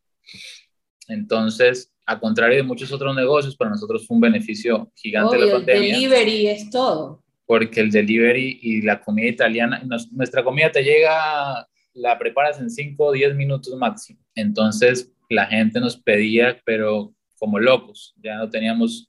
Entonces, 1.08 1.92
a 2.06 2.18
contrario 2.18 2.56
de 2.56 2.62
muchos 2.62 2.92
otros 2.92 3.14
negocios, 3.14 3.56
para 3.56 3.70
nosotros 3.70 4.06
fue 4.06 4.14
un 4.14 4.20
beneficio 4.20 4.90
gigante 4.94 5.38
la 5.38 5.52
pandemia. 5.52 5.94
El 5.94 5.94
delivery 5.94 6.46
es 6.48 6.70
todo. 6.70 7.22
Porque 7.44 7.80
el 7.80 7.90
delivery 7.90 8.60
y 8.62 8.82
la 8.82 9.00
comida 9.00 9.28
italiana, 9.28 9.82
nuestra 10.12 10.44
comida 10.44 10.70
te 10.70 10.82
llega, 10.82 11.66
la 11.94 12.18
preparas 12.18 12.60
en 12.60 12.70
5 12.70 13.04
o 13.04 13.12
10 13.12 13.34
minutos 13.34 13.74
máximo. 13.76 14.20
Entonces, 14.34 15.10
la 15.28 15.46
gente 15.46 15.80
nos 15.80 15.96
pedía, 15.96 16.60
pero 16.64 17.12
como 17.38 17.58
locos, 17.58 18.14
ya 18.22 18.36
no 18.36 18.50
teníamos 18.50 19.07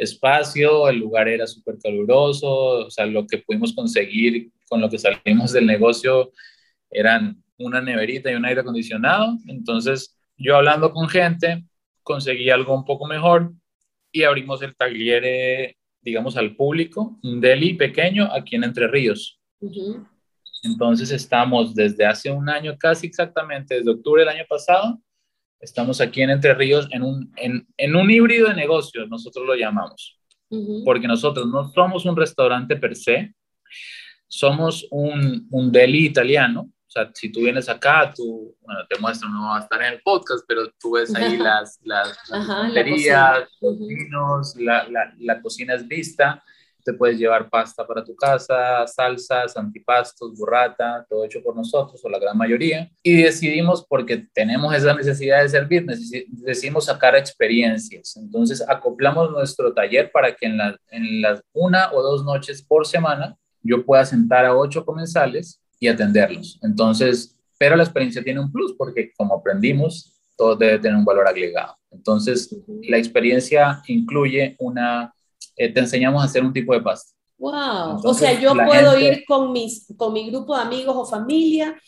espacio, 0.00 0.88
el 0.88 0.98
lugar 0.98 1.28
era 1.28 1.46
súper 1.46 1.78
caluroso, 1.82 2.86
o 2.86 2.90
sea, 2.90 3.06
lo 3.06 3.26
que 3.26 3.38
pudimos 3.38 3.72
conseguir 3.72 4.50
con 4.68 4.80
lo 4.80 4.88
que 4.88 4.98
salimos 4.98 5.52
del 5.52 5.66
negocio 5.66 6.32
eran 6.90 7.42
una 7.58 7.80
neverita 7.80 8.30
y 8.30 8.34
un 8.34 8.44
aire 8.44 8.62
acondicionado. 8.62 9.36
Entonces, 9.46 10.16
yo 10.36 10.56
hablando 10.56 10.92
con 10.92 11.08
gente, 11.08 11.64
conseguí 12.02 12.50
algo 12.50 12.74
un 12.74 12.84
poco 12.84 13.06
mejor 13.06 13.52
y 14.10 14.22
abrimos 14.22 14.62
el 14.62 14.74
taller, 14.74 15.76
digamos, 16.00 16.36
al 16.36 16.56
público, 16.56 17.18
un 17.22 17.40
deli 17.40 17.74
pequeño 17.74 18.28
aquí 18.32 18.56
en 18.56 18.64
Entre 18.64 18.88
Ríos. 18.88 19.40
Entonces, 20.62 21.10
estamos 21.10 21.74
desde 21.74 22.06
hace 22.06 22.30
un 22.30 22.48
año, 22.48 22.76
casi 22.78 23.06
exactamente, 23.06 23.76
desde 23.76 23.90
octubre 23.90 24.22
del 24.22 24.30
año 24.30 24.44
pasado, 24.48 24.98
Estamos 25.60 26.00
aquí 26.00 26.22
en 26.22 26.30
Entre 26.30 26.54
Ríos 26.54 26.88
en 26.90 27.02
un, 27.02 27.32
en, 27.36 27.66
en 27.76 27.96
un 27.96 28.10
híbrido 28.10 28.48
de 28.48 28.54
negocios, 28.54 29.08
nosotros 29.08 29.46
lo 29.46 29.54
llamamos, 29.54 30.18
porque 30.84 31.06
nosotros 31.06 31.46
no 31.48 31.70
somos 31.72 32.06
un 32.06 32.16
restaurante 32.16 32.76
per 32.76 32.96
se, 32.96 33.34
somos 34.26 34.86
un, 34.90 35.46
un 35.50 35.70
deli 35.70 36.06
italiano. 36.06 36.62
O 36.62 36.92
sea, 36.92 37.08
si 37.14 37.30
tú 37.30 37.40
vienes 37.40 37.68
acá, 37.68 38.12
tú, 38.16 38.56
bueno, 38.62 38.80
te 38.88 38.98
muestro, 38.98 39.28
no 39.28 39.48
va 39.48 39.58
a 39.58 39.60
estar 39.60 39.80
en 39.82 39.92
el 39.92 40.02
podcast, 40.02 40.44
pero 40.48 40.72
tú 40.80 40.92
ves 40.92 41.14
ahí 41.14 41.36
las, 41.36 41.78
las, 41.84 42.18
las 42.28 43.48
los 43.60 43.78
vinos, 43.78 44.56
la, 44.56 44.88
la, 44.88 45.14
la, 45.18 45.40
cocina 45.40 45.74
es 45.74 45.86
vista 45.86 46.42
te 46.84 46.92
puedes 46.92 47.18
llevar 47.18 47.48
pasta 47.48 47.86
para 47.86 48.04
tu 48.04 48.14
casa, 48.14 48.86
salsas, 48.86 49.56
antipastos, 49.56 50.36
burrata, 50.36 51.06
todo 51.08 51.24
hecho 51.24 51.42
por 51.42 51.56
nosotros 51.56 52.00
o 52.04 52.08
la 52.08 52.18
gran 52.18 52.36
mayoría. 52.36 52.90
Y 53.02 53.22
decidimos, 53.22 53.84
porque 53.86 54.26
tenemos 54.32 54.74
esa 54.74 54.94
necesidad 54.94 55.42
de 55.42 55.48
servir, 55.48 55.86
decidimos 55.86 56.86
sacar 56.86 57.16
experiencias. 57.16 58.16
Entonces 58.16 58.64
acoplamos 58.66 59.30
nuestro 59.30 59.72
taller 59.72 60.10
para 60.10 60.34
que 60.34 60.46
en, 60.46 60.58
en 60.90 61.22
las 61.22 61.42
una 61.52 61.92
o 61.92 62.02
dos 62.02 62.24
noches 62.24 62.62
por 62.62 62.86
semana 62.86 63.36
yo 63.62 63.84
pueda 63.84 64.04
sentar 64.04 64.44
a 64.44 64.56
ocho 64.56 64.84
comensales 64.84 65.60
y 65.78 65.88
atenderlos. 65.88 66.58
Entonces, 66.62 67.36
pero 67.58 67.76
la 67.76 67.82
experiencia 67.82 68.22
tiene 68.22 68.40
un 68.40 68.50
plus 68.50 68.74
porque 68.76 69.12
como 69.16 69.34
aprendimos, 69.34 70.16
todo 70.36 70.56
debe 70.56 70.78
tener 70.78 70.96
un 70.96 71.04
valor 71.04 71.28
agregado. 71.28 71.76
Entonces, 71.90 72.56
la 72.82 72.96
experiencia 72.96 73.82
incluye 73.88 74.56
una 74.58 75.12
eh, 75.60 75.68
te 75.70 75.80
enseñamos 75.80 76.22
a 76.22 76.24
hacer 76.24 76.42
un 76.42 76.54
tipo 76.54 76.72
de 76.72 76.80
pasta. 76.80 77.14
Wow, 77.36 78.00
o 78.02 78.14
sea, 78.14 78.38
yo 78.40 78.54
puedo 78.54 78.98
ir 78.98 79.24
con, 79.26 79.52
mis, 79.52 79.86
con 79.96 80.14
mi 80.14 80.30
grupo 80.30 80.56
de 80.56 80.62
amigos 80.62 80.94
o 80.96 81.04
familia, 81.04 81.78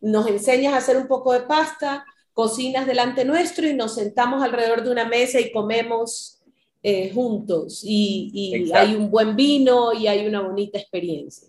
nos 0.00 0.26
enseñas 0.26 0.72
a 0.72 0.78
hacer 0.78 0.96
un 0.96 1.06
poco 1.06 1.34
de 1.34 1.40
pasta, 1.40 2.06
cocinas 2.32 2.86
delante 2.86 3.26
nuestro 3.26 3.68
y 3.68 3.74
nos 3.74 3.96
sentamos 3.96 4.42
alrededor 4.42 4.82
de 4.82 4.90
una 4.90 5.04
mesa 5.04 5.40
y 5.40 5.52
comemos 5.52 6.40
eh, 6.82 7.10
juntos 7.12 7.82
y, 7.84 8.30
y 8.32 8.72
hay 8.72 8.94
un 8.94 9.10
buen 9.10 9.36
vino 9.36 9.92
y 9.92 10.06
hay 10.06 10.26
una 10.26 10.40
bonita 10.40 10.78
experiencia. 10.78 11.48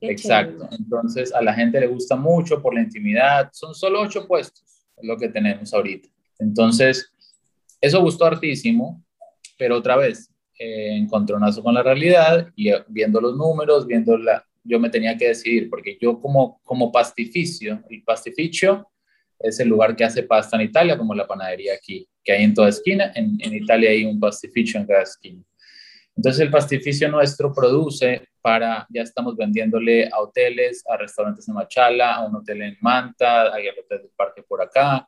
Exacto, 0.00 0.68
entonces 0.70 1.34
a 1.34 1.42
la 1.42 1.52
gente 1.52 1.80
le 1.80 1.88
gusta 1.88 2.14
mucho 2.14 2.62
por 2.62 2.74
la 2.74 2.82
intimidad, 2.82 3.50
son 3.52 3.74
solo 3.74 4.02
ocho 4.02 4.24
puestos, 4.28 4.62
es 4.96 5.04
lo 5.04 5.16
que 5.16 5.28
tenemos 5.28 5.74
ahorita. 5.74 6.08
Entonces, 6.38 7.10
eso 7.80 8.00
gustó 8.02 8.26
hartísimo, 8.26 9.02
pero 9.58 9.76
otra 9.76 9.96
vez, 9.96 10.30
eh, 10.58 10.96
encontronazo 10.96 11.62
con 11.62 11.74
la 11.74 11.82
realidad 11.82 12.48
y 12.56 12.70
eh, 12.70 12.84
viendo 12.88 13.20
los 13.20 13.36
números, 13.36 13.86
viendo 13.86 14.16
la, 14.16 14.44
yo 14.64 14.78
me 14.80 14.90
tenía 14.90 15.16
que 15.16 15.28
decidir, 15.28 15.70
porque 15.70 15.96
yo 16.00 16.20
como, 16.20 16.60
como 16.64 16.90
pastificio, 16.92 17.82
el 17.88 18.02
pastificio 18.02 18.90
es 19.38 19.60
el 19.60 19.68
lugar 19.68 19.94
que 19.94 20.04
hace 20.04 20.24
pasta 20.24 20.56
en 20.56 20.62
Italia, 20.62 20.98
como 20.98 21.14
la 21.14 21.26
panadería 21.26 21.74
aquí, 21.74 22.08
que 22.24 22.32
hay 22.32 22.44
en 22.44 22.54
toda 22.54 22.68
esquina, 22.68 23.12
en, 23.14 23.38
en 23.40 23.54
Italia 23.54 23.90
hay 23.90 24.04
un 24.04 24.18
pastificio 24.18 24.80
en 24.80 24.86
cada 24.86 25.02
esquina. 25.02 25.42
Entonces 26.16 26.40
el 26.40 26.50
pastificio 26.50 27.08
nuestro 27.08 27.52
produce 27.52 28.28
para, 28.42 28.86
ya 28.90 29.02
estamos 29.02 29.36
vendiéndole 29.36 30.08
a 30.08 30.18
hoteles, 30.20 30.84
a 30.88 30.96
restaurantes 30.96 31.46
en 31.46 31.54
Machala, 31.54 32.14
a 32.14 32.26
un 32.26 32.34
hotel 32.34 32.62
en 32.62 32.76
Manta, 32.80 33.54
hay 33.54 33.68
el 33.68 33.78
hotel 33.78 33.98
del 34.02 34.10
parque 34.16 34.42
por 34.42 34.60
acá, 34.60 35.06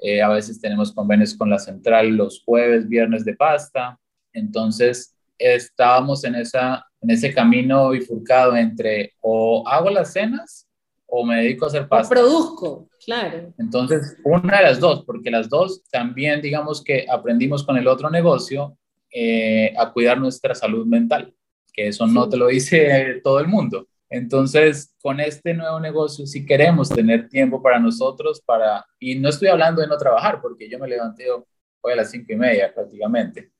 eh, 0.00 0.22
a 0.22 0.28
veces 0.28 0.60
tenemos 0.60 0.92
convenios 0.92 1.34
con 1.34 1.50
la 1.50 1.58
central 1.58 2.08
los 2.08 2.42
jueves, 2.44 2.88
viernes 2.88 3.24
de 3.24 3.34
pasta, 3.34 3.98
entonces, 4.36 5.16
estábamos 5.38 6.24
en, 6.24 6.34
esa, 6.34 6.86
en 7.00 7.10
ese 7.10 7.32
camino 7.32 7.90
bifurcado 7.90 8.54
entre 8.54 9.14
o 9.20 9.66
hago 9.66 9.90
las 9.90 10.12
cenas 10.12 10.68
o 11.06 11.24
me 11.24 11.42
dedico 11.42 11.64
a 11.64 11.68
hacer 11.68 11.88
pasta. 11.88 12.06
O 12.06 12.18
produzco, 12.18 12.88
claro. 13.04 13.54
Entonces, 13.58 14.16
una 14.24 14.58
de 14.58 14.64
las 14.64 14.80
dos, 14.80 15.04
porque 15.04 15.30
las 15.30 15.48
dos 15.48 15.82
también, 15.90 16.42
digamos 16.42 16.82
que 16.82 17.06
aprendimos 17.08 17.64
con 17.64 17.76
el 17.76 17.86
otro 17.86 18.10
negocio 18.10 18.76
eh, 19.10 19.72
a 19.78 19.92
cuidar 19.92 20.18
nuestra 20.18 20.54
salud 20.54 20.84
mental, 20.84 21.32
que 21.72 21.88
eso 21.88 22.06
no 22.06 22.28
te 22.28 22.36
lo 22.36 22.48
dice 22.48 23.20
todo 23.24 23.40
el 23.40 23.48
mundo. 23.48 23.86
Entonces, 24.10 24.94
con 25.00 25.18
este 25.20 25.54
nuevo 25.54 25.80
negocio, 25.80 26.26
si 26.26 26.44
queremos 26.44 26.88
tener 26.90 27.28
tiempo 27.28 27.62
para 27.62 27.78
nosotros, 27.78 28.40
para, 28.44 28.84
y 29.00 29.14
no 29.16 29.30
estoy 29.30 29.48
hablando 29.48 29.80
de 29.80 29.88
no 29.88 29.96
trabajar, 29.96 30.40
porque 30.42 30.68
yo 30.68 30.78
me 30.78 30.88
levanté 30.88 31.24
hoy 31.30 31.92
a 31.92 31.96
las 31.96 32.10
cinco 32.10 32.32
y 32.32 32.36
media 32.36 32.72
prácticamente 32.74 33.55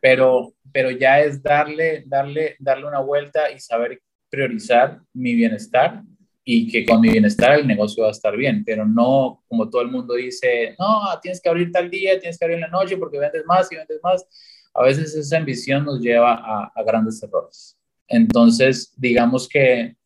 pero, 0.00 0.54
pero 0.72 0.90
ya 0.90 1.20
es 1.20 1.42
darle, 1.42 2.04
darle, 2.06 2.56
darle 2.58 2.86
una 2.86 3.00
vuelta 3.00 3.50
y 3.50 3.58
saber 3.58 4.00
priorizar 4.30 5.00
mi 5.12 5.34
bienestar 5.34 6.02
y 6.44 6.70
que 6.70 6.84
con 6.84 7.00
mi 7.00 7.10
bienestar 7.10 7.58
el 7.58 7.66
negocio 7.66 8.04
va 8.04 8.08
a 8.08 8.12
estar 8.12 8.36
bien, 8.36 8.64
pero 8.64 8.86
no 8.86 9.42
como 9.48 9.68
todo 9.68 9.82
el 9.82 9.90
mundo 9.90 10.14
dice, 10.14 10.74
no, 10.78 11.02
tienes 11.20 11.40
que 11.40 11.48
abrir 11.48 11.70
tal 11.70 11.90
día, 11.90 12.18
tienes 12.18 12.38
que 12.38 12.44
abrir 12.44 12.56
en 12.56 12.62
la 12.62 12.68
noche 12.68 12.96
porque 12.96 13.18
vendes 13.18 13.44
más 13.46 13.70
y 13.70 13.76
vendes 13.76 14.00
más. 14.02 14.26
A 14.74 14.82
veces 14.82 15.14
esa 15.14 15.36
ambición 15.36 15.84
nos 15.84 16.00
lleva 16.00 16.34
a, 16.34 16.72
a 16.74 16.82
grandes 16.82 17.22
errores. 17.22 17.76
Entonces, 18.06 18.92
digamos 18.96 19.48
que 19.48 19.96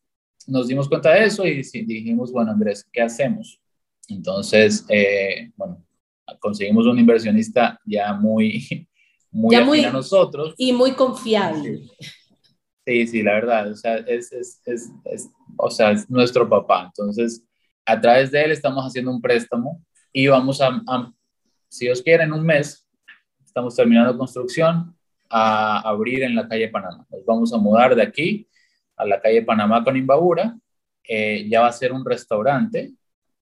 nos 0.47 0.67
dimos 0.67 0.89
cuenta 0.89 1.13
de 1.13 1.25
eso 1.25 1.45
y 1.45 1.61
dijimos, 1.61 2.31
bueno, 2.31 2.51
Andrés, 2.51 2.87
¿qué 2.91 3.01
hacemos? 3.01 3.61
Entonces, 4.09 4.85
eh, 4.89 5.51
bueno, 5.55 5.85
conseguimos 6.39 6.85
un 6.85 6.99
inversionista 6.99 7.79
ya 7.85 8.13
muy, 8.13 8.87
muy, 9.33 9.83
a 9.83 9.91
nosotros. 9.91 10.53
Y 10.57 10.71
muy 10.71 10.93
confiable. 10.93 11.81
Sí, 12.85 13.07
sí, 13.07 13.23
la 13.23 13.33
verdad, 13.33 13.71
o 13.71 13.75
sea, 13.75 13.95
es, 13.97 14.31
es, 14.31 14.61
es, 14.65 14.91
es, 15.05 15.29
o 15.57 15.69
sea, 15.69 15.91
es 15.91 16.09
nuestro 16.09 16.47
papá. 16.47 16.85
Entonces, 16.85 17.43
a 17.85 17.99
través 17.99 18.31
de 18.31 18.43
él 18.43 18.51
estamos 18.51 18.85
haciendo 18.85 19.11
un 19.11 19.21
préstamo 19.21 19.81
y 20.11 20.27
vamos 20.27 20.61
a, 20.61 20.81
si 21.69 21.85
Dios 21.85 22.01
quiere, 22.01 22.23
en 22.23 22.33
un 22.33 22.45
mes, 22.45 22.87
estamos 23.43 23.75
terminando 23.75 24.17
construcción, 24.17 24.95
a 25.29 25.79
abrir 25.79 26.21
en 26.21 26.35
la 26.35 26.47
calle 26.47 26.67
Panamá. 26.67 27.07
Nos 27.09 27.25
vamos 27.25 27.53
a 27.53 27.57
mudar 27.57 27.95
de 27.95 28.03
aquí 28.03 28.47
a 28.95 29.05
la 29.05 29.19
calle 29.19 29.41
Panamá 29.41 29.83
con 29.83 29.97
Imbabura. 29.97 30.55
Eh, 31.07 31.47
ya 31.49 31.61
va 31.61 31.67
a 31.67 31.73
ser 31.73 31.91
un 31.91 32.05
restaurante, 32.05 32.93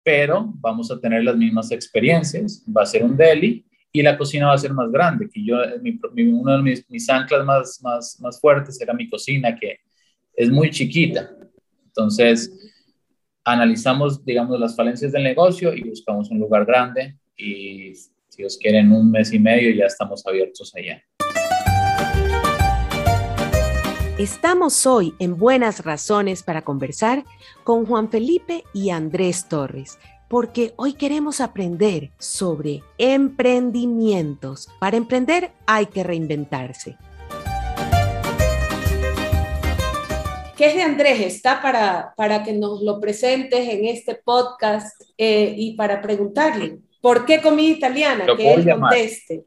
pero 0.02 0.54
vamos 0.56 0.90
a 0.90 1.00
tener 1.00 1.24
las 1.24 1.36
mismas 1.36 1.70
experiencias. 1.72 2.64
Va 2.66 2.84
a 2.84 2.86
ser 2.86 3.04
un 3.04 3.18
deli 3.18 3.66
y 3.94 4.02
la 4.02 4.18
cocina 4.18 4.48
va 4.48 4.54
a 4.54 4.58
ser 4.58 4.74
más 4.74 4.92
grande, 4.92 5.30
que 5.30 5.44
yo, 5.44 5.58
uno 5.58 6.58
de 6.58 6.64
mis, 6.64 6.90
mis, 6.90 7.10
anclas 7.10 7.46
más, 7.46 7.80
más, 7.82 8.20
más 8.22 8.40
fuertes 8.40 8.80
era 8.80 8.94
mi 8.94 9.10
cocina, 9.10 9.58
que 9.60 9.80
es 10.34 10.50
muy 10.50 10.70
chiquita. 10.70 11.30
Entonces, 11.88 12.72
analizamos, 13.44 14.24
digamos, 14.24 14.60
las 14.60 14.76
falencias 14.76 15.12
del 15.12 15.24
negocio 15.24 15.74
y 15.74 15.82
buscamos 15.82 16.30
un 16.32 16.40
lugar 16.40 16.66
grande 16.66 17.18
y 17.36 17.94
si 18.30 18.44
os 18.46 18.58
quieren 18.58 18.92
un 18.94 19.12
mes 19.12 19.34
y 19.34 19.40
medio 19.40 19.76
ya 19.76 19.86
estamos 19.86 20.26
abiertos 20.26 20.74
allá. 20.76 21.04
Estamos 24.18 24.86
hoy 24.86 25.16
en 25.20 25.36
Buenas 25.36 25.84
Razones 25.84 26.44
para 26.44 26.62
conversar 26.62 27.26
con 27.64 27.86
Juan 27.88 28.10
Felipe 28.10 28.64
y 28.72 28.92
Andrés 28.92 29.50
Torres, 29.50 29.98
porque 30.32 30.72
hoy 30.78 30.94
queremos 30.94 31.42
aprender 31.42 32.10
sobre 32.18 32.82
emprendimientos. 32.98 34.70
Para 34.80 34.96
emprender 34.96 35.52
hay 35.66 35.88
que 35.88 36.04
reinventarse. 36.04 36.96
¿Qué 40.56 40.68
es 40.68 40.76
de 40.76 40.84
Andrés? 40.84 41.20
Está 41.20 41.62
para, 41.62 42.14
para 42.16 42.46
que 42.46 42.54
nos 42.54 42.82
lo 42.82 43.02
presentes 43.02 43.68
en 43.68 43.84
este 43.84 44.16
podcast 44.16 45.02
eh, 45.18 45.54
y 45.58 45.76
para 45.76 46.02
preguntarle, 46.02 46.78
¿por 47.02 47.26
qué 47.26 47.42
comida 47.42 47.76
italiana? 47.76 48.26
que 48.38 48.54
él 48.54 48.70
conteste. 48.72 49.44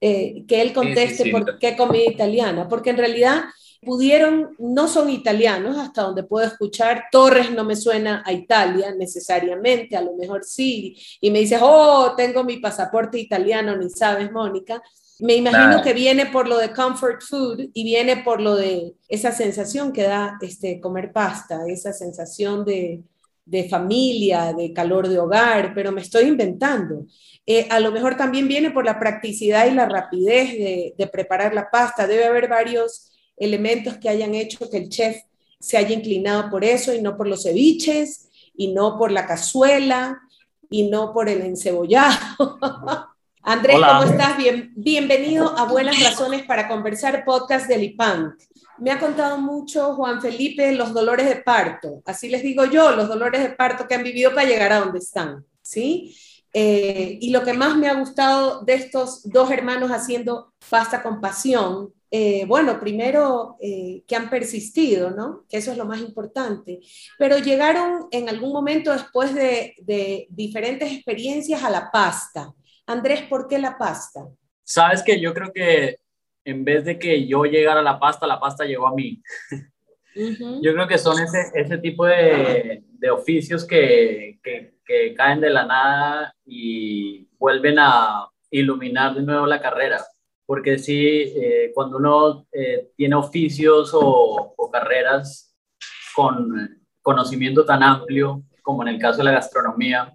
Eh, 0.00 0.44
que 0.46 0.62
él 0.62 0.72
conteste 0.72 1.32
por 1.32 1.58
qué 1.58 1.76
comida 1.76 2.04
italiana, 2.08 2.68
porque 2.68 2.90
en 2.90 2.98
realidad 2.98 3.42
pudieron, 3.84 4.54
no 4.58 4.86
son 4.86 5.10
italianos, 5.10 5.76
hasta 5.76 6.02
donde 6.02 6.22
puedo 6.22 6.46
escuchar, 6.46 7.06
Torres 7.10 7.50
no 7.50 7.64
me 7.64 7.74
suena 7.74 8.22
a 8.24 8.32
Italia 8.32 8.94
necesariamente, 8.96 9.96
a 9.96 10.02
lo 10.02 10.14
mejor 10.14 10.44
sí, 10.44 10.96
y 11.20 11.30
me 11.30 11.40
dices, 11.40 11.58
oh, 11.60 12.14
tengo 12.16 12.44
mi 12.44 12.58
pasaporte 12.58 13.18
italiano, 13.18 13.76
ni 13.76 13.90
sabes, 13.90 14.30
Mónica. 14.30 14.80
Me 15.18 15.34
imagino 15.34 15.82
que 15.82 15.92
viene 15.92 16.26
por 16.26 16.48
lo 16.48 16.58
de 16.58 16.72
comfort 16.72 17.22
food 17.22 17.70
y 17.74 17.84
viene 17.84 18.18
por 18.18 18.40
lo 18.40 18.56
de 18.56 18.94
esa 19.08 19.30
sensación 19.30 19.92
que 19.92 20.02
da 20.02 20.36
este, 20.40 20.80
comer 20.80 21.12
pasta, 21.12 21.60
esa 21.68 21.92
sensación 21.92 22.64
de, 22.64 23.02
de 23.44 23.68
familia, 23.68 24.52
de 24.52 24.72
calor 24.72 25.08
de 25.08 25.18
hogar, 25.18 25.74
pero 25.74 25.92
me 25.92 26.00
estoy 26.00 26.24
inventando. 26.24 27.06
Eh, 27.46 27.68
a 27.70 27.78
lo 27.78 27.92
mejor 27.92 28.16
también 28.16 28.48
viene 28.48 28.70
por 28.70 28.84
la 28.84 28.98
practicidad 28.98 29.66
y 29.66 29.74
la 29.74 29.88
rapidez 29.88 30.52
de, 30.52 30.94
de 30.96 31.06
preparar 31.06 31.54
la 31.54 31.70
pasta. 31.70 32.06
Debe 32.06 32.24
haber 32.24 32.48
varios 32.48 33.11
elementos 33.42 33.96
que 33.96 34.08
hayan 34.08 34.34
hecho 34.34 34.70
que 34.70 34.78
el 34.78 34.88
chef 34.88 35.16
se 35.58 35.76
haya 35.76 35.94
inclinado 35.94 36.50
por 36.50 36.64
eso 36.64 36.94
y 36.94 37.02
no 37.02 37.16
por 37.16 37.28
los 37.28 37.44
ceviches 37.44 38.28
y 38.56 38.72
no 38.72 38.98
por 38.98 39.10
la 39.10 39.26
cazuela 39.26 40.20
y 40.70 40.88
no 40.88 41.12
por 41.12 41.28
el 41.28 41.42
encebollado. 41.42 42.18
Andrés, 43.42 43.76
¿cómo 43.76 44.04
estás? 44.04 44.36
Bien, 44.36 44.72
bienvenido 44.76 45.56
a 45.58 45.64
Buenas 45.64 46.00
Razones 46.02 46.44
para 46.44 46.68
Conversar, 46.68 47.24
podcast 47.24 47.66
del 47.66 47.82
IPAN. 47.82 48.36
Me 48.78 48.90
ha 48.90 49.00
contado 49.00 49.38
mucho 49.38 49.94
Juan 49.94 50.22
Felipe 50.22 50.72
los 50.72 50.94
dolores 50.94 51.28
de 51.28 51.36
parto, 51.36 52.02
así 52.04 52.28
les 52.28 52.42
digo 52.42 52.64
yo, 52.64 52.92
los 52.92 53.08
dolores 53.08 53.42
de 53.42 53.50
parto 53.50 53.86
que 53.86 53.94
han 53.94 54.04
vivido 54.04 54.34
para 54.34 54.48
llegar 54.48 54.72
a 54.72 54.80
donde 54.80 55.00
están, 55.00 55.44
¿sí? 55.60 56.16
Eh, 56.54 57.18
y 57.20 57.30
lo 57.30 57.42
que 57.42 57.52
más 57.52 57.76
me 57.76 57.88
ha 57.88 57.94
gustado 57.94 58.62
de 58.62 58.74
estos 58.74 59.22
dos 59.24 59.50
hermanos 59.50 59.90
haciendo 59.90 60.52
pasta 60.68 61.02
con 61.02 61.20
pasión 61.20 61.92
eh, 62.14 62.44
bueno, 62.44 62.78
primero 62.78 63.56
eh, 63.58 64.04
que 64.06 64.14
han 64.14 64.28
persistido, 64.28 65.12
¿no? 65.12 65.46
Que 65.48 65.56
eso 65.56 65.72
es 65.72 65.78
lo 65.78 65.86
más 65.86 65.98
importante. 65.98 66.80
Pero 67.18 67.38
llegaron 67.38 68.06
en 68.10 68.28
algún 68.28 68.52
momento 68.52 68.92
después 68.92 69.34
de, 69.34 70.26
diferentes 70.28 70.92
experiencias 70.92 71.64
a 71.64 71.70
la 71.70 71.90
pasta. 71.90 72.52
Andrés, 72.86 73.22
¿por 73.22 73.48
qué 73.48 73.58
la 73.58 73.78
pasta? 73.78 74.28
Sabes 74.62 75.02
que 75.02 75.18
yo 75.18 75.32
creo 75.32 75.54
que 75.54 76.00
en 76.44 76.66
vez 76.66 76.84
de 76.84 76.98
que 76.98 77.26
yo 77.26 77.44
llegara 77.44 77.80
a 77.80 77.84
la 77.84 77.98
pasta, 77.98 78.26
la 78.26 78.38
pasta 78.38 78.66
llegó 78.66 78.88
a 78.88 78.94
mí. 78.94 79.22
Yo 80.14 80.74
creo 80.74 80.86
que 80.86 80.98
son 80.98 81.18
ese, 81.18 81.38
ese 81.54 81.78
tipo 81.78 82.04
de, 82.04 82.82
de 82.90 83.10
oficios 83.10 83.64
que, 83.64 84.38
que, 84.42 84.74
que, 84.84 85.14
caen 85.14 85.40
de 85.40 85.48
la 85.48 85.64
nada 85.64 86.36
y 86.44 87.26
vuelven 87.38 87.78
a 87.78 88.28
iluminar 88.50 89.14
de 89.14 89.22
nuevo 89.22 89.46
la 89.46 89.62
carrera. 89.62 90.04
Porque 90.46 90.78
sí, 90.78 91.32
eh, 91.36 91.70
cuando 91.74 91.96
uno 91.96 92.46
eh, 92.52 92.90
tiene 92.96 93.14
oficios 93.14 93.92
o, 93.94 94.54
o 94.56 94.70
carreras 94.70 95.54
con 96.14 96.82
conocimiento 97.00 97.64
tan 97.64 97.82
amplio 97.82 98.42
como 98.62 98.82
en 98.82 98.88
el 98.88 98.98
caso 98.98 99.18
de 99.18 99.24
la 99.24 99.32
gastronomía, 99.32 100.12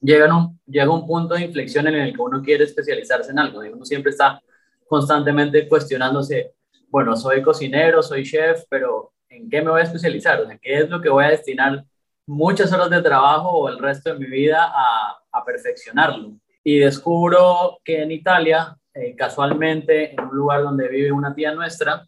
llega 0.00 0.34
un, 0.36 0.60
llega 0.66 0.90
un 0.90 1.06
punto 1.06 1.34
de 1.34 1.44
inflexión 1.44 1.86
en 1.86 1.94
el 1.94 2.14
que 2.14 2.20
uno 2.20 2.42
quiere 2.42 2.64
especializarse 2.64 3.30
en 3.30 3.38
algo. 3.38 3.60
Uno 3.60 3.84
siempre 3.84 4.10
está 4.10 4.40
constantemente 4.86 5.66
cuestionándose, 5.66 6.52
bueno, 6.88 7.16
soy 7.16 7.42
cocinero, 7.42 8.02
soy 8.02 8.22
chef, 8.22 8.64
pero 8.68 9.12
¿en 9.28 9.48
qué 9.48 9.62
me 9.62 9.70
voy 9.70 9.80
a 9.80 9.84
especializar? 9.84 10.40
O 10.40 10.46
sea, 10.46 10.58
¿qué 10.58 10.78
es 10.78 10.90
lo 10.90 11.00
que 11.00 11.08
voy 11.08 11.24
a 11.24 11.30
destinar 11.30 11.84
muchas 12.26 12.72
horas 12.72 12.90
de 12.90 13.02
trabajo 13.02 13.48
o 13.50 13.68
el 13.68 13.78
resto 13.78 14.12
de 14.12 14.18
mi 14.18 14.26
vida 14.26 14.70
a, 14.72 15.18
a 15.32 15.44
perfeccionarlo? 15.44 16.34
Y 16.62 16.78
descubro 16.78 17.78
que 17.82 18.02
en 18.02 18.10
Italia, 18.10 18.76
eh, 18.94 19.14
casualmente, 19.16 20.12
en 20.12 20.20
un 20.20 20.36
lugar 20.36 20.62
donde 20.62 20.88
vive 20.88 21.12
una 21.12 21.34
tía 21.34 21.52
nuestra, 21.52 22.06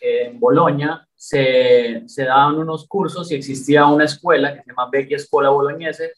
eh, 0.00 0.26
en 0.26 0.40
Bolonia, 0.40 1.06
se, 1.14 2.04
daban 2.16 2.56
unos 2.56 2.86
cursos 2.86 3.30
y 3.30 3.36
existía 3.36 3.86
una 3.86 4.04
escuela 4.04 4.54
que 4.54 4.62
se 4.62 4.70
llama 4.70 4.90
Vecchia 4.90 5.16
Escuela 5.16 5.50
Bolognese, 5.50 6.12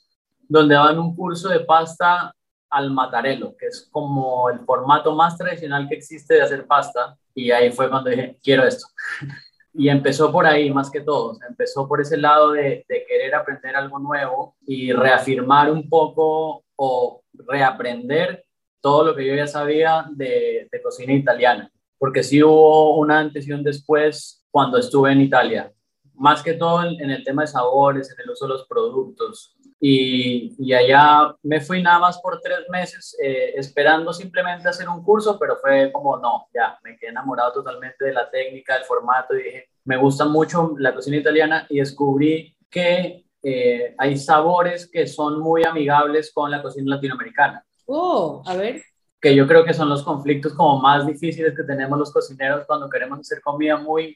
donde 0.48 0.74
daban 0.74 0.98
un 0.98 1.14
curso 1.14 1.48
de 1.48 1.60
pasta 1.60 2.34
al 2.70 2.90
matarello, 2.90 3.56
que 3.56 3.66
es 3.66 3.88
como 3.92 4.50
el 4.50 4.60
formato 4.60 5.14
más 5.14 5.36
tradicional 5.36 5.88
que 5.88 5.96
existe 5.96 6.34
de 6.34 6.42
hacer 6.42 6.66
pasta. 6.66 7.16
Y 7.34 7.50
ahí 7.50 7.70
fue 7.70 7.88
cuando 7.88 8.10
dije, 8.10 8.38
quiero 8.42 8.64
esto. 8.64 8.86
y 9.78 9.90
empezó 9.90 10.32
por 10.32 10.46
ahí 10.46 10.70
más 10.70 10.90
que 10.90 11.02
todo, 11.02 11.38
empezó 11.46 11.86
por 11.86 12.00
ese 12.00 12.16
lado 12.16 12.52
de, 12.52 12.84
querer 12.88 13.34
aprender 13.34 13.76
algo 13.76 13.98
nuevo 13.98 14.56
y 14.66 14.92
reafirmar 14.92 15.70
un 15.70 15.88
poco 15.88 16.64
o 16.76 17.22
reaprender 17.34 18.45
todo 18.86 19.02
lo 19.06 19.16
que 19.16 19.26
yo 19.26 19.34
ya 19.34 19.48
sabía 19.48 20.06
de, 20.12 20.68
de 20.70 20.80
cocina 20.80 21.12
italiana, 21.12 21.68
porque 21.98 22.22
sí 22.22 22.40
hubo 22.40 22.96
una 23.00 23.18
antes 23.18 23.44
y 23.48 23.50
un 23.50 23.64
después 23.64 24.46
cuando 24.48 24.78
estuve 24.78 25.10
en 25.10 25.22
Italia, 25.22 25.72
más 26.14 26.40
que 26.40 26.52
todo 26.52 26.84
en, 26.84 27.00
en 27.00 27.10
el 27.10 27.24
tema 27.24 27.42
de 27.42 27.48
sabores, 27.48 28.12
en 28.12 28.20
el 28.22 28.30
uso 28.30 28.44
de 28.46 28.52
los 28.52 28.64
productos, 28.68 29.56
y, 29.80 30.54
y, 30.56 30.72
allá 30.72 31.34
me 31.42 31.60
fui 31.60 31.82
nada 31.82 31.98
más 31.98 32.20
por 32.20 32.40
tres 32.40 32.60
meses 32.68 33.16
eh, 33.20 33.54
esperando 33.56 34.12
simplemente 34.12 34.68
hacer 34.68 34.88
un 34.88 35.02
curso, 35.02 35.36
pero 35.36 35.56
fue 35.56 35.90
como, 35.90 36.16
no, 36.18 36.46
ya, 36.54 36.78
me 36.84 36.96
quedé 36.96 37.10
enamorado 37.10 37.54
totalmente 37.54 38.04
de 38.04 38.12
la 38.12 38.30
técnica, 38.30 38.74
del 38.74 38.84
formato 38.84 39.34
y 39.34 39.42
dije, 39.42 39.68
me 39.84 39.96
gusta 39.96 40.26
mucho 40.26 40.74
la 40.78 40.94
cocina 40.94 41.16
italiana 41.16 41.66
y 41.68 41.80
descubrí 41.80 42.56
que 42.70 43.26
eh, 43.42 43.94
hay 43.98 44.16
sabores 44.16 44.88
que 44.88 45.08
son 45.08 45.40
muy 45.40 45.64
amigables 45.64 46.32
con 46.32 46.52
la 46.52 46.62
cocina 46.62 46.94
latinoamericana. 46.94 47.65
Oh, 47.86 48.42
a 48.44 48.54
ver. 48.54 48.82
Que 49.20 49.34
yo 49.34 49.46
creo 49.46 49.64
que 49.64 49.74
son 49.74 49.88
los 49.88 50.02
conflictos 50.02 50.52
como 50.54 50.80
más 50.80 51.06
difíciles 51.06 51.54
que 51.56 51.62
tenemos 51.62 51.98
los 51.98 52.12
cocineros 52.12 52.66
cuando 52.66 52.90
queremos 52.90 53.20
hacer 53.20 53.40
comida 53.40 53.76
muy 53.76 54.14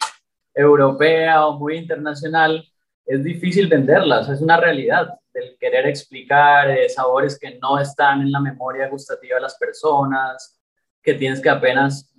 europea 0.54 1.46
o 1.46 1.58
muy 1.58 1.76
internacional 1.76 2.64
es 3.10 3.24
difícil 3.24 3.66
venderlas, 3.66 4.28
es 4.28 4.40
una 4.40 4.56
realidad 4.56 5.18
del 5.34 5.56
querer 5.58 5.86
explicar 5.86 6.70
eh, 6.70 6.88
sabores 6.88 7.36
que 7.40 7.58
no 7.58 7.76
están 7.76 8.20
en 8.20 8.30
la 8.30 8.38
memoria 8.38 8.88
gustativa 8.88 9.34
de 9.34 9.42
las 9.42 9.58
personas, 9.58 10.60
que 11.02 11.14
tienes 11.14 11.40
que 11.40 11.50
apenas 11.50 12.14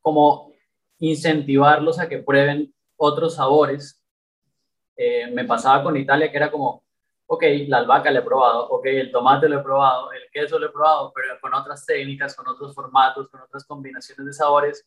como 0.00 0.52
incentivarlos 0.98 2.00
a 2.00 2.08
que 2.08 2.18
prueben 2.18 2.74
otros 2.96 3.36
sabores. 3.36 4.02
Eh, 4.96 5.30
me 5.30 5.44
pasaba 5.44 5.84
con 5.84 5.96
Italia 5.96 6.28
que 6.28 6.36
era 6.36 6.50
como, 6.50 6.82
ok, 7.26 7.44
la 7.68 7.78
albahaca 7.78 8.10
le 8.10 8.18
he 8.18 8.22
probado, 8.22 8.68
ok, 8.68 8.86
el 8.86 9.10
tomate 9.10 9.48
lo 9.48 9.60
he 9.60 9.62
probado, 9.62 10.12
el 10.12 10.22
queso 10.30 10.58
lo 10.58 10.66
he 10.66 10.70
probado, 10.70 11.12
pero 11.14 11.38
con 11.40 11.54
otras 11.54 11.84
técnicas, 11.86 12.34
con 12.34 12.46
otros 12.48 12.74
formatos, 12.74 13.28
con 13.28 13.40
otras 13.40 13.64
combinaciones 13.64 14.26
de 14.26 14.32
sabores. 14.32 14.86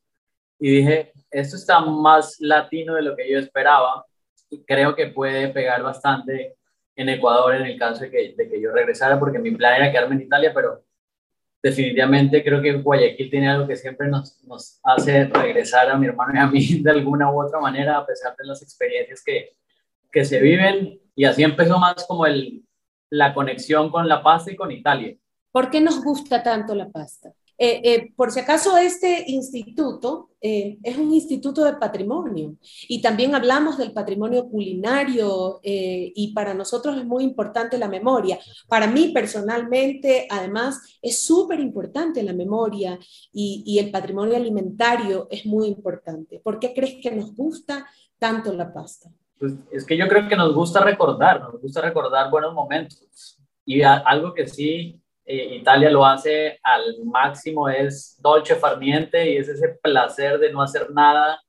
Y 0.60 0.78
dije, 0.78 1.12
esto 1.32 1.56
está 1.56 1.80
más 1.80 2.38
latino 2.39 2.95
de 2.95 3.02
lo 3.02 3.15
que 3.15 3.30
yo 3.30 3.39
esperaba 3.39 4.06
y 4.50 4.63
creo 4.63 4.95
que 4.95 5.08
puede 5.08 5.50
pegar 5.50 5.82
bastante 5.84 6.56
en 6.95 7.10
Ecuador 7.10 7.56
en 7.56 7.65
el 7.65 7.78
caso 7.78 8.02
de 8.02 8.12
que, 8.12 8.36
de 8.38 8.50
que 8.50 8.62
yo 8.62 8.71
regresara, 8.71 9.19
porque 9.19 9.39
mi 9.39 9.52
plan 9.52 9.76
era 9.76 9.91
quedarme 9.91 10.15
en 10.15 10.21
Italia, 10.21 10.54
pero 10.54 10.84
definitivamente 11.62 12.43
creo 12.43 12.62
que 12.62 12.74
Guayaquil 12.74 13.30
tiene 13.30 13.50
algo 13.50 13.67
que 13.67 13.76
siempre 13.76 14.08
nos, 14.08 14.41
nos 14.43 14.80
hace 14.84 15.26
regresar 15.26 15.89
a 15.89 15.98
mi 15.98 16.06
hermano 16.06 16.34
y 16.36 16.38
a 16.38 16.48
mí 16.48 16.80
de 16.84 16.91
alguna 16.91 17.32
u 17.32 17.41
otra 17.41 17.60
manera, 17.60 17.98
a 17.98 18.06
pesar 18.06 18.36
de 18.36 18.45
las 18.45 18.62
experiencias 18.62 19.24
que, 19.24 19.56
que 20.15 20.23
se 20.23 20.39
viven. 20.39 21.01
Y 21.13 21.25
así 21.25 21.43
empezó 21.43 21.78
más 21.78 22.06
como 22.08 22.25
el, 22.25 22.63
la 23.10 23.34
conexión 23.34 23.91
con 23.91 24.08
la 24.08 24.23
pasta 24.23 24.49
y 24.49 24.56
con 24.56 24.71
Italia. 24.71 25.13
¿Por 25.51 25.69
qué 25.69 25.82
nos 25.82 26.01
gusta 26.01 26.41
tanto 26.41 26.73
la 26.73 26.89
pasta? 26.89 27.34
Eh, 27.58 27.82
eh, 27.84 28.13
por 28.15 28.32
si 28.32 28.39
acaso, 28.39 28.78
este 28.78 29.25
instituto 29.28 30.32
eh, 30.41 30.78
es 30.84 30.97
un 30.97 31.13
instituto 31.13 31.63
de 31.63 31.73
patrimonio 31.73 32.58
y 32.89 33.01
también 33.01 33.34
hablamos 33.34 33.78
del 33.78 33.93
patrimonio 33.93 34.49
culinario 34.49 35.62
eh, 35.63 36.12
y 36.13 36.34
para 36.34 36.54
nosotros 36.54 36.97
es 36.97 37.06
muy 37.06 37.23
importante 37.23 37.78
la 37.78 37.88
memoria. 37.88 38.39
Para 38.67 38.88
mí 38.88 39.12
personalmente, 39.13 40.28
además, 40.30 40.82
es 41.01 41.25
súper 41.25 41.60
importante 41.62 42.23
la 42.23 42.34
memoria 42.34 42.99
y, 43.32 43.63
y 43.65 43.80
el 43.80 43.91
patrimonio 43.91 44.36
alimentario 44.36 45.28
es 45.30 45.45
muy 45.45 45.67
importante. 45.67 46.39
¿Por 46.39 46.60
qué 46.60 46.73
crees 46.73 47.01
que 47.01 47.12
nos 47.12 47.34
gusta 47.34 47.86
tanto 48.17 48.54
la 48.54 48.73
pasta? 48.73 49.10
Pues 49.39 49.54
es 49.71 49.86
que 49.86 49.98
yo 49.98 50.08
creo 50.08 50.28
que 50.28 50.36
nos 50.36 50.54
gusta 50.54 50.82
recordar, 50.82 51.41
nos 51.41 51.62
gusta 51.62 51.82
recordar 51.82 52.30
buenos 52.32 52.54
momentos. 52.54 53.38
Y 53.65 53.82
algo 53.82 54.34
que 54.34 54.48
sí 54.48 55.02
eh, 55.28 55.56
Italia 55.56 55.89
lo 55.89 56.06
hace 56.06 56.60
al 56.62 57.04
máximo, 57.04 57.67
es 57.67 58.15
dolce 58.21 58.56
farniente 58.56 59.32
y 59.32 59.38
es 59.38 59.50
ese 59.50 59.69
placer 59.82 60.38
de 60.38 60.52
no 60.52 60.62
hacer 60.62 60.91
nada 60.91 61.41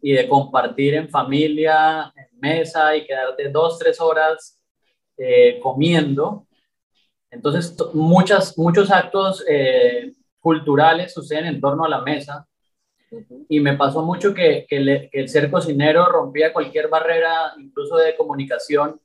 y 0.00 0.12
de 0.12 0.28
compartir 0.28 0.94
en 0.94 1.08
familia, 1.08 2.12
en 2.14 2.38
mesa 2.38 2.94
y 2.94 3.04
quedarte 3.04 3.48
dos, 3.48 3.76
tres 3.78 4.00
horas 4.00 4.60
eh, 5.16 5.58
comiendo. 5.60 6.46
Entonces, 7.30 7.76
muchas, 7.92 8.56
muchos 8.56 8.90
actos 8.90 9.44
eh, 9.48 10.12
culturales 10.40 11.12
suceden 11.12 11.46
en 11.46 11.60
torno 11.60 11.84
a 11.84 11.88
la 11.88 12.00
mesa. 12.02 12.46
Y 13.48 13.60
me 13.60 13.76
pasó 13.76 14.02
mucho 14.02 14.34
que, 14.34 14.66
que, 14.68 15.08
el 15.12 15.28
ser 15.28 15.50
cocinero 15.50 16.06
rompía 16.06 16.52
cualquier 16.52 16.88
barrera, 16.88 17.54
incluso 17.58 17.96
de 17.96 18.16
comunicación, 18.16 19.00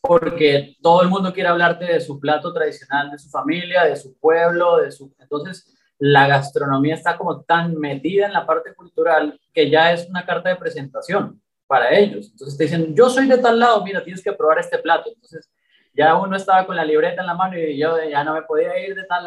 porque 0.00 0.76
todo 0.82 1.02
el 1.02 1.08
mundo 1.08 1.32
quiere 1.32 1.48
hablarte 1.48 1.84
de 1.84 2.00
su 2.00 2.18
plato 2.18 2.52
tradicional, 2.52 3.10
de 3.10 3.18
su 3.18 3.28
familia, 3.28 3.84
de 3.84 3.96
su 3.96 4.16
pueblo, 4.18 4.78
de 4.78 4.90
su... 4.90 5.12
Entonces, 5.18 5.76
la 5.98 6.26
gastronomía 6.26 6.94
está 6.94 7.16
como 7.16 7.42
tan 7.42 7.76
metida 7.76 8.26
en 8.26 8.32
la 8.32 8.46
parte 8.46 8.74
cultural 8.74 9.40
que 9.52 9.70
ya 9.70 9.92
es 9.92 10.08
una 10.08 10.24
carta 10.26 10.50
de 10.50 10.56
presentación 10.56 11.40
para 11.66 11.90
ellos. 11.96 12.30
Entonces 12.30 12.56
te 12.56 12.64
dicen, 12.64 12.94
yo 12.94 13.08
soy 13.08 13.26
de 13.26 13.38
tal 13.38 13.58
lado, 13.58 13.82
mira, 13.82 14.04
tienes 14.04 14.22
que 14.22 14.32
probar 14.32 14.58
este 14.58 14.78
plato. 14.78 15.10
Entonces, 15.12 15.50
ya 15.94 16.14
uno 16.16 16.36
estaba 16.36 16.66
con 16.66 16.76
la 16.76 16.84
libreta 16.84 17.22
en 17.22 17.26
la 17.26 17.34
mano 17.34 17.58
y 17.58 17.78
yo 17.78 17.96
ya 18.08 18.22
no 18.22 18.34
me 18.34 18.42
podía 18.42 18.78
ir 18.86 18.94
de 18.94 19.04
tal, 19.04 19.26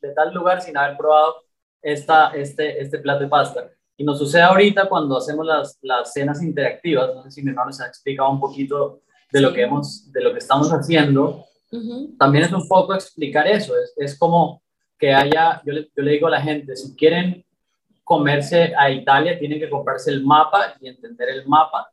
de 0.00 0.12
tal 0.12 0.32
lugar 0.32 0.62
sin 0.62 0.76
haber 0.76 0.96
probado 0.96 1.43
esta, 1.84 2.30
este, 2.30 2.80
este 2.80 2.98
plato 2.98 3.20
de 3.20 3.28
pasta. 3.28 3.70
Y 3.96 4.04
nos 4.04 4.18
sucede 4.18 4.42
ahorita 4.42 4.88
cuando 4.88 5.18
hacemos 5.18 5.46
las, 5.46 5.78
las 5.82 6.12
cenas 6.12 6.42
interactivas, 6.42 7.14
no 7.14 7.22
sé 7.22 7.30
si 7.30 7.42
mi 7.42 7.50
hermano 7.50 7.72
se 7.72 7.84
ha 7.84 7.86
explicado 7.86 8.30
un 8.30 8.40
poquito 8.40 9.02
de 9.30 9.40
lo 9.40 9.52
que, 9.52 9.62
hemos, 9.62 10.10
de 10.10 10.22
lo 10.22 10.32
que 10.32 10.38
estamos 10.38 10.70
haciendo, 10.70 11.44
uh 11.70 11.76
-huh. 11.76 12.18
también 12.18 12.44
es 12.44 12.52
un 12.52 12.66
poco 12.66 12.94
explicar 12.94 13.46
eso. 13.46 13.74
Es, 13.76 13.92
es 13.96 14.18
como 14.18 14.62
que 14.98 15.12
haya, 15.12 15.60
yo 15.64 15.72
le, 15.74 15.90
yo 15.94 16.02
le, 16.02 16.12
digo 16.12 16.26
a 16.26 16.30
la 16.30 16.40
gente, 16.40 16.74
si 16.74 16.96
quieren 16.96 17.44
comerse 18.02 18.74
a 18.76 18.90
Italia, 18.90 19.38
tienen 19.38 19.60
que 19.60 19.70
comprarse 19.70 20.10
el 20.10 20.24
mapa 20.24 20.74
y 20.80 20.88
entender 20.88 21.28
el 21.28 21.46
mapa, 21.46 21.90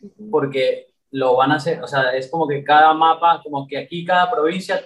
uh 0.00 0.06
-huh. 0.06 0.30
porque 0.30 0.86
lo 1.10 1.36
van 1.36 1.52
a 1.52 1.56
hacer, 1.56 1.82
o 1.82 1.86
sea, 1.86 2.14
es 2.16 2.30
como 2.30 2.46
que 2.48 2.64
cada 2.64 2.94
mapa, 2.94 3.42
como 3.42 3.66
que 3.66 3.76
aquí 3.76 4.04
cada 4.04 4.30
provincia 4.30 4.80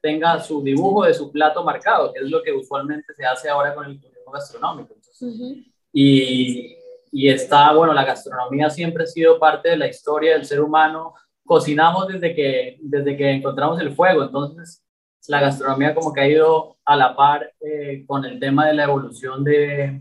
tenga 0.00 0.40
su 0.40 0.62
dibujo 0.62 1.04
de 1.04 1.14
su 1.14 1.30
plato 1.30 1.64
marcado, 1.64 2.12
que 2.12 2.20
es 2.20 2.30
lo 2.30 2.42
que 2.42 2.52
usualmente 2.52 3.12
se 3.14 3.24
hace 3.24 3.48
ahora 3.48 3.74
con 3.74 3.86
el 3.86 4.00
turismo 4.00 4.32
gastronómico. 4.32 4.94
Entonces, 4.94 5.22
uh 5.22 5.26
-huh. 5.26 5.72
y, 5.92 6.76
y 7.10 7.28
está, 7.28 7.72
bueno, 7.72 7.92
la 7.92 8.04
gastronomía 8.04 8.70
siempre 8.70 9.04
ha 9.04 9.06
sido 9.06 9.38
parte 9.38 9.70
de 9.70 9.76
la 9.76 9.88
historia 9.88 10.34
del 10.34 10.44
ser 10.44 10.60
humano, 10.60 11.14
cocinamos 11.44 12.06
desde 12.08 12.34
que, 12.34 12.78
desde 12.80 13.16
que 13.16 13.30
encontramos 13.30 13.80
el 13.80 13.92
fuego, 13.92 14.22
entonces 14.22 14.84
la 15.28 15.40
gastronomía 15.40 15.94
como 15.94 16.12
que 16.12 16.20
ha 16.20 16.28
ido 16.28 16.78
a 16.84 16.96
la 16.96 17.14
par 17.14 17.52
eh, 17.60 18.04
con 18.06 18.24
el 18.24 18.38
tema 18.38 18.66
de 18.66 18.74
la 18.74 18.84
evolución 18.84 19.44
de, 19.44 20.00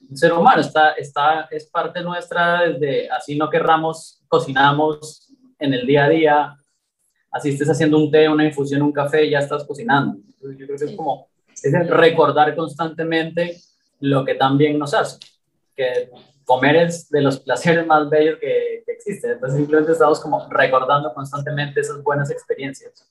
del 0.00 0.16
ser 0.16 0.32
humano, 0.32 0.60
está, 0.60 0.92
está, 0.92 1.48
es 1.50 1.66
parte 1.66 2.02
nuestra 2.02 2.62
desde, 2.62 3.10
así 3.10 3.36
no 3.36 3.50
querramos, 3.50 4.22
cocinamos 4.28 5.34
en 5.58 5.74
el 5.74 5.86
día 5.86 6.04
a 6.04 6.08
día, 6.08 6.56
así 7.34 7.50
estés 7.50 7.68
haciendo 7.68 7.98
un 7.98 8.10
té, 8.10 8.28
una 8.28 8.46
infusión, 8.46 8.80
un 8.80 8.92
café, 8.92 9.28
ya 9.28 9.40
estás 9.40 9.64
cocinando. 9.64 10.16
Entonces, 10.16 10.58
yo 10.58 10.66
creo 10.66 10.78
que 10.78 10.84
es 10.84 10.92
como 10.92 11.28
es 11.62 11.90
recordar 11.90 12.54
constantemente 12.54 13.56
lo 14.00 14.24
que 14.24 14.34
también 14.34 14.78
nos 14.78 14.94
hace, 14.94 15.18
que 15.74 16.10
comer 16.44 16.76
es 16.76 17.08
de 17.08 17.22
los 17.22 17.40
placeres 17.40 17.86
más 17.86 18.08
bellos 18.08 18.38
que, 18.38 18.82
que 18.84 18.92
existen. 18.92 19.32
Entonces 19.32 19.58
simplemente 19.58 19.92
estamos 19.92 20.20
como 20.20 20.46
recordando 20.50 21.12
constantemente 21.14 21.80
esas 21.80 22.02
buenas 22.02 22.30
experiencias. 22.30 23.08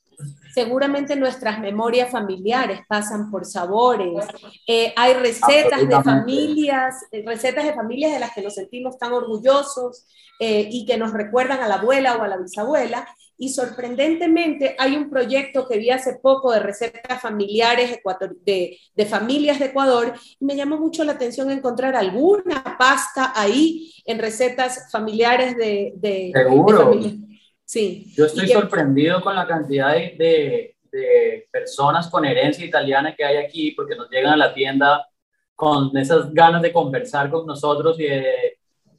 Seguramente 0.54 1.16
nuestras 1.16 1.58
memorias 1.58 2.10
familiares 2.10 2.80
pasan 2.88 3.30
por 3.30 3.44
sabores. 3.44 4.24
Eh, 4.68 4.92
hay 4.96 5.14
recetas 5.14 5.88
de 5.88 6.02
familias, 6.02 7.06
eh, 7.10 7.24
recetas 7.26 7.64
de 7.64 7.74
familias 7.74 8.12
de 8.12 8.20
las 8.20 8.32
que 8.32 8.42
nos 8.42 8.54
sentimos 8.54 8.96
tan 8.96 9.12
orgullosos 9.12 10.06
eh, 10.38 10.68
y 10.70 10.86
que 10.86 10.96
nos 10.96 11.12
recuerdan 11.12 11.60
a 11.60 11.66
la 11.66 11.76
abuela 11.76 12.16
o 12.16 12.22
a 12.22 12.28
la 12.28 12.36
bisabuela. 12.36 13.08
Y 13.36 13.48
sorprendentemente 13.48 14.76
hay 14.78 14.96
un 14.96 15.10
proyecto 15.10 15.66
que 15.66 15.78
vi 15.78 15.90
hace 15.90 16.18
poco 16.22 16.52
de 16.52 16.60
recetas 16.60 17.20
familiares 17.20 18.00
de, 18.44 18.78
de 18.94 19.06
familias 19.06 19.58
de 19.58 19.66
Ecuador 19.66 20.14
y 20.38 20.44
me 20.44 20.56
llamó 20.56 20.78
mucho 20.78 21.04
la 21.04 21.12
atención 21.12 21.50
encontrar 21.50 21.96
alguna 21.96 22.76
pasta 22.78 23.32
ahí 23.34 23.92
en 24.04 24.18
recetas 24.18 24.90
familiares 24.90 25.56
de, 25.56 25.92
de, 25.96 26.30
Seguro. 26.34 26.92
Sí. 27.64 28.12
Yo 28.14 28.26
estoy 28.26 28.48
sorprendido 28.48 29.22
con 29.22 29.34
la 29.34 29.46
cantidad 29.46 29.92
de, 29.94 30.76
de, 30.92 31.48
personas 31.50 32.08
con 32.08 32.24
herencia 32.24 32.64
italiana 32.64 33.14
que 33.16 33.24
hay 33.24 33.38
aquí 33.38 33.72
porque 33.72 33.96
nos 33.96 34.08
llegan 34.10 34.34
a 34.34 34.36
la 34.36 34.54
tienda 34.54 35.08
con 35.56 35.96
esas 35.96 36.32
ganas 36.32 36.62
de 36.62 36.72
conversar 36.72 37.30
con 37.30 37.46
nosotros 37.46 37.98
y 37.98 38.04
de 38.04 38.43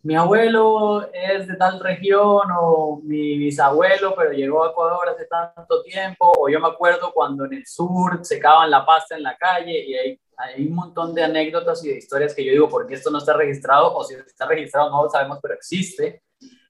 mi 0.06 0.16
abuelo 0.16 1.10
es 1.12 1.48
de 1.48 1.56
tal 1.56 1.80
región 1.80 2.44
o 2.60 3.02
mi 3.04 3.40
bisabuelo, 3.40 4.14
pero 4.16 4.34
llegó 4.34 4.64
a 4.64 4.70
Ecuador 4.70 5.10
hace 5.10 5.26
tanto 5.26 5.82
tiempo, 5.82 6.32
o 6.38 6.48
yo 6.48 6.60
me 6.60 6.68
acuerdo 6.68 7.12
cuando 7.12 7.46
en 7.46 7.54
el 7.54 7.66
sur 7.66 8.20
secaban 8.24 8.70
la 8.70 8.86
pasta 8.86 9.16
en 9.16 9.24
la 9.24 9.36
calle 9.36 9.84
y 9.84 9.96
hay, 9.96 10.20
hay 10.38 10.68
un 10.68 10.76
montón 10.76 11.16
de 11.16 11.24
anécdotas 11.24 11.84
y 11.84 11.90
de 11.90 11.98
historias 11.98 12.36
que 12.36 12.46
yo 12.46 12.52
digo, 12.52 12.70
¿por 12.70 12.86
qué 12.86 12.94
esto 12.94 13.10
no 13.10 13.18
está 13.18 13.34
registrado? 13.34 13.96
O 13.96 14.04
si 14.04 14.14
está 14.14 14.46
registrado 14.46 14.92
no 14.92 15.06
lo 15.06 15.10
sabemos, 15.10 15.40
pero 15.42 15.56
existe 15.56 16.22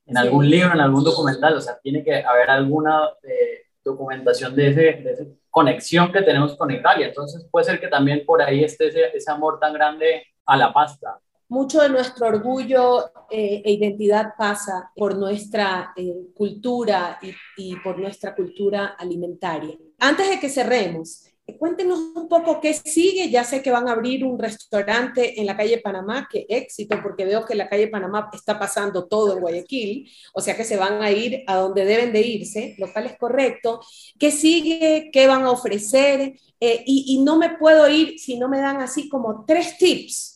en 0.05 0.17
algún 0.17 0.49
libro, 0.49 0.71
en 0.71 0.79
algún 0.79 1.03
documental, 1.03 1.57
o 1.57 1.61
sea, 1.61 1.77
tiene 1.79 2.05
que 2.05 2.23
haber 2.23 2.49
alguna 2.49 3.01
eh, 3.21 3.63
documentación 3.83 4.55
de, 4.55 4.69
ese, 4.69 4.81
de, 4.81 5.11
esa 5.11 5.23
conexión 5.49 6.09
que 6.09 6.21
tenemos 6.21 6.55
con 6.55 6.71
Italia. 6.71 7.07
Entonces 7.07 7.45
puede 7.51 7.65
ser 7.65 7.81
que 7.81 7.89
también 7.89 8.25
por 8.25 8.41
ahí 8.41 8.63
esté 8.63 8.87
ese, 8.87 9.07
ese 9.13 9.29
amor 9.29 9.59
tan 9.59 9.73
grande 9.73 10.25
a 10.45 10.55
la 10.55 10.71
pasta 10.71 11.19
mucho 11.55 11.81
de 11.81 11.87
nuestro 11.87 12.27
orgullo 12.27 13.11
eh, 13.29 13.61
e 13.63 13.71
identidad 13.71 14.33
pasa 14.37 14.91
por 14.93 15.15
nuestra 15.15 15.93
eh, 15.95 16.27
cultura 16.33 17.17
y, 17.21 17.31
y, 17.55 17.75
por 17.77 17.97
nuestra 17.97 18.35
cultura 18.35 18.95
alimentaria. 18.99 19.73
Antes 19.99 20.29
de 20.29 20.37
que 20.37 20.49
cerremos, 20.49 21.23
cuéntenos 21.57 21.97
un 22.13 22.27
poco 22.27 22.59
qué 22.59 22.73
sigue. 22.73 23.29
Ya 23.29 23.45
sé 23.45 23.61
que 23.61 23.71
van 23.71 23.87
a 23.87 23.93
abrir 23.93 24.25
un 24.25 24.37
restaurante 24.37 25.39
en 25.39 25.45
la 25.45 25.55
calle 25.55 25.79
Panamá, 25.79 26.27
qué 26.29 26.45
éxito, 26.49 26.99
porque 27.01 27.23
veo 27.23 27.45
que 27.45 27.55
la 27.55 27.69
calle 27.69 27.87
Panamá 27.87 28.29
está 28.33 28.59
pasando 28.59 29.07
todo 29.07 29.33
en 29.33 29.39
Guayaquil, 29.39 30.11
o 30.33 30.41
sea 30.41 30.57
que 30.57 30.65
se 30.65 30.75
van 30.75 31.01
a 31.01 31.09
ir 31.09 31.43
a 31.47 31.55
donde 31.55 31.85
deben 31.85 32.11
de 32.11 32.21
irse, 32.21 32.75
lo 32.77 32.91
cual 32.91 33.05
es 33.05 33.17
correcto. 33.17 33.79
¿Qué 34.19 34.29
sigue? 34.31 35.09
¿Qué 35.13 35.25
van 35.25 35.43
a 35.43 35.51
ofrecer? 35.51 36.33
Eh, 36.59 36.83
y, 36.85 37.15
y 37.15 37.23
no 37.23 37.37
me 37.37 37.57
puedo 37.57 37.87
ir 37.89 38.19
si 38.19 38.37
no 38.37 38.49
me 38.49 38.59
dan 38.59 38.81
así 38.81 39.07
como 39.07 39.45
tres 39.45 39.77
tips 39.77 40.34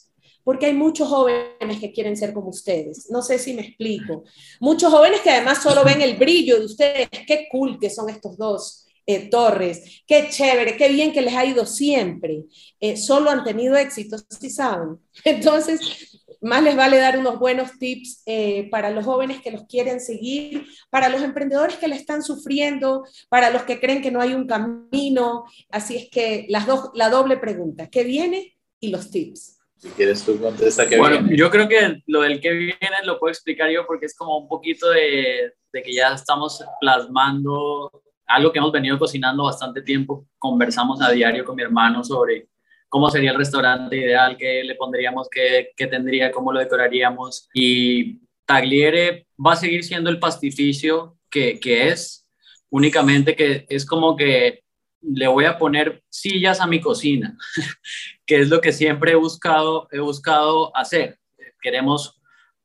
porque 0.50 0.66
hay 0.66 0.74
muchos 0.74 1.08
jóvenes 1.08 1.80
que 1.80 1.92
quieren 1.92 2.18
ser 2.18 2.34
como 2.34 2.50
ustedes. 2.50 3.08
No 3.12 3.22
sé 3.22 3.38
si 3.38 3.54
me 3.54 3.62
explico. 3.62 4.24
Muchos 4.60 4.92
jóvenes 4.92 5.22
que 5.22 5.30
además 5.30 5.62
solo 5.62 5.84
ven 5.84 6.02
el 6.02 6.18
brillo 6.18 6.58
de 6.58 6.66
ustedes. 6.66 7.08
Qué 7.28 7.48
cool 7.52 7.78
que 7.80 7.92
son 7.92 8.10
estos 8.10 8.36
dos 8.36 8.88
eh, 9.06 9.30
torres. 9.30 10.02
Qué 10.08 10.28
chévere, 10.32 10.76
qué 10.76 10.90
bien 10.90 11.14
que 11.14 11.22
les 11.22 11.36
ha 11.36 11.46
ido 11.46 11.68
siempre. 11.68 12.46
Eh, 12.80 12.98
solo 12.98 13.30
han 13.30 13.44
tenido 13.44 13.76
éxito, 13.76 14.18
si 14.28 14.50
saben. 14.50 14.98
Entonces, 15.24 16.20
más 16.42 16.64
les 16.64 16.76
vale 16.76 16.98
dar 16.98 17.20
unos 17.20 17.38
buenos 17.38 17.78
tips 17.78 18.24
eh, 18.26 18.70
para 18.72 18.90
los 18.90 19.06
jóvenes 19.06 19.44
que 19.44 19.52
los 19.52 19.68
quieren 19.68 20.00
seguir, 20.00 20.66
para 20.90 21.10
los 21.10 21.22
emprendedores 21.22 21.76
que 21.76 21.88
le 21.88 21.96
están 21.96 22.24
sufriendo, 22.24 23.04
para 23.30 23.52
los 23.52 23.62
que 23.66 23.80
creen 23.80 24.02
que 24.02 24.10
no 24.10 24.20
hay 24.20 24.34
un 24.34 24.48
camino. 24.48 25.44
Así 25.70 25.96
es 25.96 26.10
que 26.10 26.48
las 26.50 26.66
dos, 26.66 26.90
la 26.96 27.12
doble 27.12 27.38
pregunta, 27.38 27.88
¿qué 27.88 28.04
viene? 28.04 28.58
Y 28.80 28.88
los 28.88 29.12
tips. 29.12 29.59
Si 29.80 29.88
quieres 29.90 30.26
tú 30.26 30.40
contesta 30.42 30.88
que 30.88 30.98
bueno, 30.98 31.26
yo 31.32 31.50
creo 31.50 31.68
que 31.70 32.04
lo 32.08 32.22
del 32.22 32.42
que 32.42 32.52
viene 32.52 32.98
lo 33.06 33.18
puedo 33.18 33.32
explicar 33.32 33.72
yo 33.72 33.86
porque 33.88 34.08
es 34.08 34.16
como 34.16 34.38
un 34.38 34.48
poquito 34.50 34.90
de, 34.90 35.54
de, 35.72 35.82
que 35.82 35.94
ya 35.94 36.14
estamos 36.14 36.62
plasmando 36.82 37.90
algo 38.28 38.52
que 38.52 38.60
hemos 38.60 38.74
venido 38.74 39.00
cocinando 39.00 39.46
bastante 39.46 39.82
tiempo. 39.82 40.28
Conversamos 40.38 41.02
a 41.02 41.12
diario 41.12 41.46
con 41.46 41.56
mi 41.56 41.64
hermano 41.64 42.04
sobre 42.04 42.50
cómo 42.90 43.10
sería 43.10 43.32
el 43.32 43.38
restaurante 43.38 43.96
ideal, 43.96 44.36
qué 44.38 44.64
le 44.66 44.76
pondríamos, 44.76 45.30
qué, 45.30 45.72
qué 45.78 45.88
tendría, 45.88 46.32
cómo 46.32 46.52
lo 46.52 46.60
decoraríamos. 46.60 47.48
Y 47.54 48.20
Tagliere 48.46 49.28
va 49.44 49.54
a 49.54 49.58
seguir 49.58 49.86
siendo 49.86 50.10
el 50.10 50.20
pastificio 50.20 51.18
que, 51.30 51.60
que 51.60 51.88
es, 51.88 52.28
únicamente 52.70 53.36
que 53.36 53.66
es 53.70 53.86
como 53.86 54.18
que 54.18 54.64
le 55.02 55.28
voy 55.28 55.46
a 55.46 55.58
poner 55.58 56.04
sillas 56.10 56.60
a 56.60 56.68
mi 56.68 56.82
cocina, 56.82 57.38
que 58.30 58.42
es 58.42 58.50
lo 58.50 58.62
que 58.62 58.72
siempre 58.72 59.14
he 59.14 59.16
buscado, 59.16 59.88
he 59.92 59.98
buscado 59.98 60.72
hacer. 60.78 61.18
Queremos, 61.60 62.22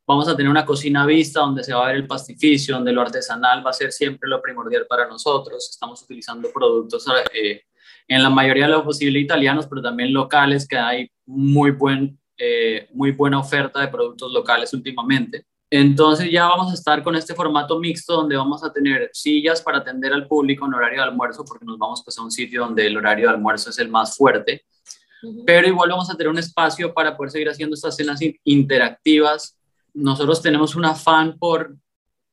vamos 0.06 0.28
a 0.28 0.36
tener 0.36 0.50
una 0.50 0.66
cocina 0.66 1.06
vista 1.06 1.40
donde 1.40 1.64
se 1.64 1.72
va 1.72 1.84
a 1.84 1.86
ver 1.86 1.96
el 1.96 2.06
pastificio, 2.06 2.74
donde 2.74 2.92
lo 2.92 3.00
artesanal 3.00 3.64
va 3.66 3.70
a 3.70 3.72
ser 3.72 3.90
siempre 3.90 4.28
lo 4.28 4.42
primordial 4.42 4.84
para 4.86 5.08
nosotros. 5.08 5.70
Estamos 5.70 6.02
utilizando 6.02 6.50
productos 6.52 7.06
eh, 7.32 7.62
en 8.06 8.22
la 8.22 8.28
mayoría 8.28 8.66
de 8.66 8.72
lo 8.72 8.84
posible 8.84 9.18
italianos, 9.18 9.66
pero 9.66 9.80
también 9.80 10.12
locales, 10.12 10.68
que 10.68 10.76
hay 10.76 11.10
muy, 11.24 11.70
buen, 11.70 12.20
eh, 12.36 12.86
muy 12.92 13.12
buena 13.12 13.38
oferta 13.38 13.80
de 13.80 13.88
productos 13.88 14.30
locales 14.32 14.74
últimamente. 14.74 15.46
Entonces 15.70 16.30
ya 16.30 16.46
vamos 16.46 16.72
a 16.72 16.74
estar 16.74 17.02
con 17.02 17.16
este 17.16 17.34
formato 17.34 17.78
mixto 17.78 18.16
donde 18.16 18.36
vamos 18.36 18.62
a 18.62 18.70
tener 18.70 19.08
sillas 19.14 19.62
para 19.62 19.78
atender 19.78 20.12
al 20.12 20.28
público 20.28 20.66
en 20.66 20.74
horario 20.74 20.98
de 20.98 21.08
almuerzo, 21.08 21.42
porque 21.42 21.64
nos 21.64 21.78
vamos 21.78 22.02
pues, 22.04 22.18
a 22.18 22.22
un 22.22 22.30
sitio 22.30 22.66
donde 22.66 22.86
el 22.86 22.98
horario 22.98 23.28
de 23.28 23.32
almuerzo 23.32 23.70
es 23.70 23.78
el 23.78 23.88
más 23.88 24.14
fuerte. 24.14 24.66
Pero 25.46 25.68
igual 25.68 25.90
vamos 25.90 26.10
a 26.10 26.16
tener 26.16 26.30
un 26.30 26.38
espacio 26.38 26.92
para 26.92 27.16
poder 27.16 27.30
seguir 27.30 27.48
haciendo 27.48 27.74
estas 27.74 27.96
cenas 27.96 28.20
interactivas. 28.44 29.58
Nosotros 29.92 30.42
tenemos 30.42 30.74
un 30.74 30.84
afán 30.84 31.38
por 31.38 31.76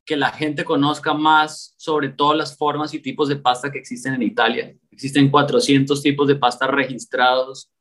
que 0.06 0.18
la 0.18 0.32
gente 0.32 0.66
conozca 0.66 1.14
más 1.14 1.74
sobre 1.78 2.10
todas 2.10 2.38
las 2.38 2.58
formas 2.58 2.94
y 2.94 3.00
tipos 3.00 3.30
de 3.30 3.36
pasta 3.36 3.72
que 3.72 3.80
existen 3.80 4.14
en 4.14 4.24
Italia. 4.24 4.76
Existen 4.92 5.30
400 5.30 6.02
tipos 6.02 6.28
de 6.28 6.36
pasta 6.36 6.68
registrados. 6.68 7.72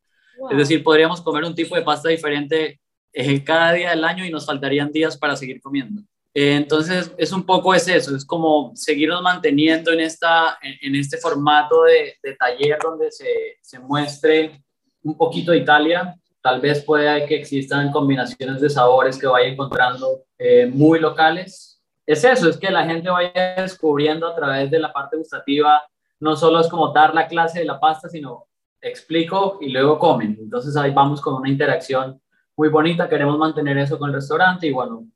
Es 0.51 0.57
decir, 0.57 0.83
podríamos 0.83 1.21
comer 1.21 1.45
un 1.45 1.55
tipo 1.55 1.75
de 1.75 1.83
pasta 1.83 2.09
diferente 2.09 2.81
eh, 3.13 3.43
cada 3.43 3.73
día 3.73 3.91
del 3.91 4.05
año 4.05 4.25
y 4.25 4.31
nos 4.31 4.47
faltarían 4.47 4.93
días 4.93 5.17
para 5.17 5.37
seguir 5.37 5.61
comiendo. 5.61 6.03
Eh, 6.33 6.55
entonces, 6.55 7.13
es 7.19 7.33
un 7.33 7.45
poco 7.45 7.75
es 7.75 7.89
eso, 7.89 8.15
es 8.15 8.25
como 8.25 8.71
seguirnos 8.77 9.21
manteniendo 9.21 9.91
en, 9.91 10.01
esta, 10.01 10.59
en, 10.63 10.95
este 10.95 11.17
formato 11.17 11.83
de, 11.83 12.15
de, 12.23 12.37
taller 12.37 12.79
donde 12.81 13.11
se, 13.11 13.59
se 13.61 13.81
muestre 13.81 14.63
un 15.03 15.17
poquito 15.17 15.53
de 15.53 15.59
Italia. 15.59 16.17
Tal 16.43 16.61
vez 16.61 16.85
pueda 16.85 17.27
que 17.27 17.37
existan 17.37 17.91
combinaciones 17.91 18.61
de 18.61 18.71
sabores 18.71 19.19
que 19.19 19.27
vaya 19.27 19.49
encontrando 19.49 20.25
eh, 20.39 20.67
muy 20.67 20.99
locales. 20.99 21.81
Es 22.07 22.25
eso, 22.25 22.49
es 22.49 22.57
que 22.57 22.71
la 22.71 22.85
gente 22.85 23.11
vaya 23.11 23.55
descubriendo 23.57 24.27
a 24.27 24.35
través 24.35 24.71
de 24.71 24.79
la 24.79 24.93
parte 24.93 25.17
gustativa, 25.17 25.83
no 26.19 26.35
solo 26.35 26.61
es 26.61 26.69
como 26.69 26.93
dar 26.93 27.15
la 27.15 27.29
clase 27.29 27.61
de 27.61 27.65
la 27.67 27.79
pasta, 27.79 28.09
sino 28.09 28.47
explico 28.81 29.59
y 29.61 29.69
luego 29.69 29.99
comen. 29.99 30.37
Entonces 30.41 30.77
ahí 30.77 30.93
vamos 30.93 31.21
con 31.21 31.35
una 31.35 31.49
interacción 31.49 32.21
muy 32.57 32.69
bonita, 32.69 33.09
queremos 33.09 33.39
mantener 33.39 33.79
eso 33.79 33.99
con 33.99 34.11
el 34.11 34.17
restaurante 34.17 34.67
y 34.67 34.73
bueno, 34.73 35.07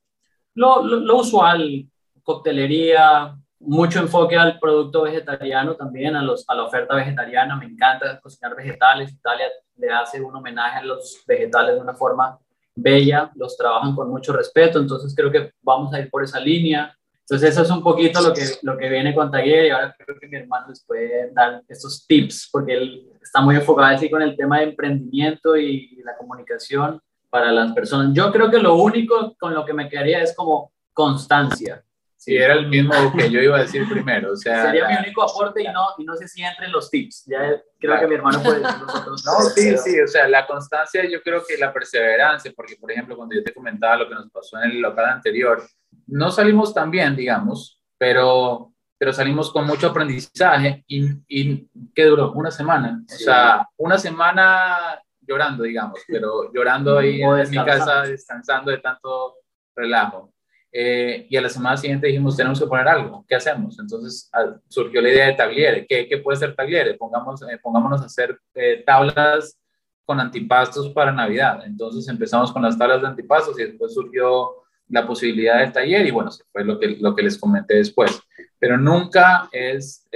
lo, 0.55 0.83
lo, 0.83 1.17
usual, 1.17 1.87
coctelería, 2.23 3.37
mucho 3.67 4.01
enfoque 4.01 4.37
al 4.37 4.59
producto 4.59 5.03
vegetariano 5.03 5.75
también, 5.75 6.17
a, 6.17 6.23
los, 6.23 6.45
a 6.49 6.55
la 6.55 6.65
oferta 6.65 6.95
vegetariana, 6.95 7.57
me 7.57 7.67
encanta 7.67 8.21
cocinar 8.21 8.55
vegetales, 8.55 9.13
Italia 9.13 9.47
le 9.77 9.91
hace 9.91 10.21
un 10.21 10.35
homenaje 10.35 10.79
a 10.79 10.85
los 10.85 11.23
vegetales 11.27 11.75
de 11.75 11.81
una 11.81 11.95
forma 11.95 12.39
bella, 12.75 13.31
los 13.35 13.57
trabajan 13.57 13.95
con 13.95 14.11
mucho 14.11 14.33
respeto, 14.33 14.79
entonces 14.79 15.15
creo 15.15 15.31
que 15.31 15.53
vamos 15.63 15.93
a 15.95 16.01
ir 16.01 16.11
por 16.11 16.23
esa 16.25 16.41
línea. 16.41 16.97
Entonces 17.21 17.51
eso 17.51 17.63
es 17.63 17.71
un 17.71 17.83
poquito 17.83 18.21
lo 18.21 18.35
que, 18.35 18.43
lo 18.63 18.77
que 18.77 18.89
viene 18.89 19.15
con 19.15 19.31
Taller 19.31 19.67
y 19.67 19.71
ahora 19.71 19.95
creo 19.97 20.19
que 20.21 20.29
mi 20.29 20.37
hermano 20.37 20.69
les 20.69 20.85
puede 20.85 21.33
dar 21.33 21.63
estos 21.69 22.07
tips 22.07 22.51
porque 22.53 22.75
él 22.75 23.13
está 23.23 23.41
muy 23.41 23.57
enfocado 23.57 23.95
así 23.95 24.11
con 24.11 24.21
el 24.21 24.37
tema 24.37 24.59
de 24.59 24.65
emprendimiento 24.65 25.57
y 25.57 26.03
la 26.05 26.17
comunicación 26.17 27.01
para 27.31 27.51
las 27.51 27.73
personas. 27.73 28.13
Yo 28.13 28.31
creo 28.31 28.51
que 28.51 28.59
lo 28.59 28.75
único 28.75 29.35
con 29.41 29.55
lo 29.55 29.65
que 29.65 29.73
me 29.73 29.89
quedaría 29.89 30.21
es 30.23 30.37
como 30.37 30.71
constancia. 30.93 31.83
Sí, 32.25 32.39
era 32.39 32.55
el 32.55 32.69
mismo 32.69 32.95
que 33.15 33.31
yo 33.31 33.39
iba 33.39 33.59
a 33.59 33.61
decir 33.61 33.87
primero. 33.91 34.33
O 34.33 34.37
sea, 34.37 34.65
Sería 34.65 34.89
mi 34.89 34.97
único 34.97 35.23
aporte 35.23 35.63
y 35.63 35.67
no, 35.67 35.89
y 35.99 36.05
no 36.05 36.17
sé 36.17 36.27
si 36.27 36.43
entren 36.43 36.73
los 36.73 36.91
tips. 36.91 37.25
Ya 37.27 37.61
creo 37.79 38.01
que 38.01 38.07
mi 38.07 38.15
hermano 38.15 38.43
puede 38.43 38.61
decir 38.61 38.81
los 38.81 38.95
otros. 38.95 39.25
No, 39.27 39.41
sí, 39.51 39.77
sí, 39.77 40.01
o 40.01 40.09
sea, 40.09 40.27
la 40.27 40.47
constancia 40.47 41.07
yo 41.07 41.23
creo 41.23 41.45
que 41.47 41.59
la 41.59 41.71
perseverancia, 41.71 42.51
porque 42.57 42.77
por 42.77 42.91
ejemplo 42.91 43.15
cuando 43.15 43.35
yo 43.35 43.45
te 43.45 43.53
comentaba 43.53 43.97
lo 43.97 44.09
que 44.09 44.15
nos 44.15 44.31
pasó 44.31 44.57
en 44.63 44.71
el 44.71 44.81
local 44.81 45.05
anterior, 45.05 45.63
no 46.07 46.31
salimos 46.31 46.73
tan 46.73 46.91
bien, 46.91 47.15
digamos, 47.15 47.79
pero, 47.99 48.73
pero 48.97 49.13
salimos 49.13 49.53
con 49.53 49.67
mucho 49.67 49.89
aprendizaje 49.89 50.83
y, 50.89 51.05
y 51.29 51.69
¿qué 51.95 52.05
duró? 52.05 52.33
Una 52.33 52.51
semana. 52.51 53.03
O 53.07 53.19
sea, 53.19 53.69
una 53.77 53.99
semana 53.99 54.99
llorando, 55.21 55.65
digamos, 55.65 56.01
pero 56.09 56.51
llorando 56.55 56.99
ahí 56.99 57.21
en 57.21 57.51
mi 57.51 57.63
casa, 57.63 58.03
descansando 58.05 58.71
de 58.71 58.79
tanto 58.79 59.35
relajo. 59.77 60.33
Eh, 60.77 61.29
y 61.31 61.37
a 61.37 61.41
la 61.41 61.49
semana 61.49 61.77
siguiente 61.77 62.09
dijimos, 62.09 62.37
tenemos 62.37 62.59
que 62.59 62.67
poner 62.67 62.89
algo, 62.89 63.25
¿qué 63.29 63.37
hacemos? 63.37 63.79
Entonces 63.79 64.29
ah, 64.33 64.57
surgió 64.67 65.01
la 65.01 65.09
idea 65.09 65.27
de 65.27 65.35
Tagliere. 65.35 65.87
¿Qué, 65.87 66.09
qué 66.09 66.19
puede 66.19 66.37
ser 66.37 66.57
Tagliere? 66.57 66.95
Pongamos, 66.95 67.43
eh, 67.43 67.61
pongámonos 67.63 68.03
a 68.03 68.07
hacer 68.07 68.37
eh, 68.57 68.83
tablas 68.85 69.57
con 70.05 70.19
antipastos 70.19 70.91
para 70.91 71.13
Navidad. 71.13 71.65
Entonces 71.65 72.09
empezamos 72.09 72.53
con 72.53 72.63
las 72.63 72.77
tablas 72.77 73.03
de 73.03 73.07
antipastos 73.07 73.57
y 73.61 73.67
después 73.67 73.95
surgió 73.95 74.65
la 74.89 75.07
posibilidad 75.07 75.61
del 75.61 75.71
taller 75.71 76.07
y 76.07 76.11
bueno, 76.11 76.33
se 76.33 76.43
fue 76.51 76.65
lo 76.65 76.81
que, 76.81 76.89
lo 77.01 77.15
que 77.15 77.23
les 77.23 77.39
comenté 77.39 77.77
después. 77.77 78.21
Pero 78.59 78.77
nunca 78.77 79.49
es, 79.53 80.09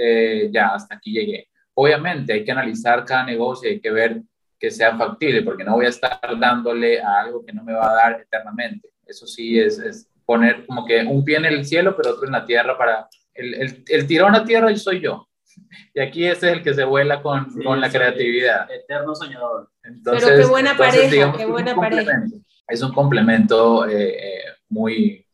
ya, 0.51 0.75
hasta 0.75 0.95
aquí 0.95 1.13
llegué. 1.13 1.47
Obviamente 1.73 2.33
hay 2.33 2.43
que 2.43 2.51
analizar 2.51 3.05
cada 3.05 3.23
negocio, 3.23 3.69
hay 3.69 3.79
que 3.79 3.91
ver 3.91 4.21
que 4.59 4.69
sea 4.69 4.97
factible, 4.97 5.41
porque 5.41 5.63
no 5.63 5.75
voy 5.75 5.85
a 5.85 5.89
estar 5.89 6.19
dándole 6.37 7.01
a 7.01 7.21
algo 7.21 7.45
que 7.45 7.53
no 7.53 7.63
me 7.63 7.73
va 7.73 7.89
a 7.89 7.95
dar 7.95 8.21
eternamente. 8.21 8.89
Eso 9.07 9.25
sí 9.25 9.57
es, 9.57 9.79
es 9.79 10.08
poner 10.29 10.63
como 10.67 10.85
que 10.85 11.01
un 11.01 11.25
pie 11.25 11.37
en 11.37 11.45
el 11.45 11.65
cielo, 11.65 11.95
pero 11.97 12.11
otro 12.11 12.27
en 12.27 12.33
la 12.33 12.45
tierra 12.45 12.77
para... 12.77 13.09
El, 13.33 13.55
el, 13.55 13.83
el 13.87 14.05
tirón 14.05 14.35
a 14.35 14.45
tierra 14.45 14.75
soy 14.75 15.01
yo. 15.01 15.27
Y 15.95 15.99
aquí 15.99 16.23
ese 16.23 16.51
es 16.51 16.57
el 16.57 16.63
que 16.63 16.75
se 16.75 16.83
vuela 16.83 17.23
con, 17.23 17.51
con 17.63 17.81
la 17.81 17.89
creatividad. 17.89 18.69
Eterno 18.71 19.15
soñador. 19.15 19.71
Entonces, 19.81 20.29
pero 20.29 20.43
qué 20.43 20.45
buena 20.47 20.77
pareja, 20.77 21.33
qué 21.35 21.45
buena 21.47 21.75
pareja. 21.75 22.23
Es 22.67 22.83
un 22.83 22.93
complemento 22.93 23.87
eh, 23.87 24.09
eh, 24.09 24.41
muy, 24.69 25.25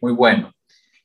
muy 0.00 0.12
bueno. 0.12 0.52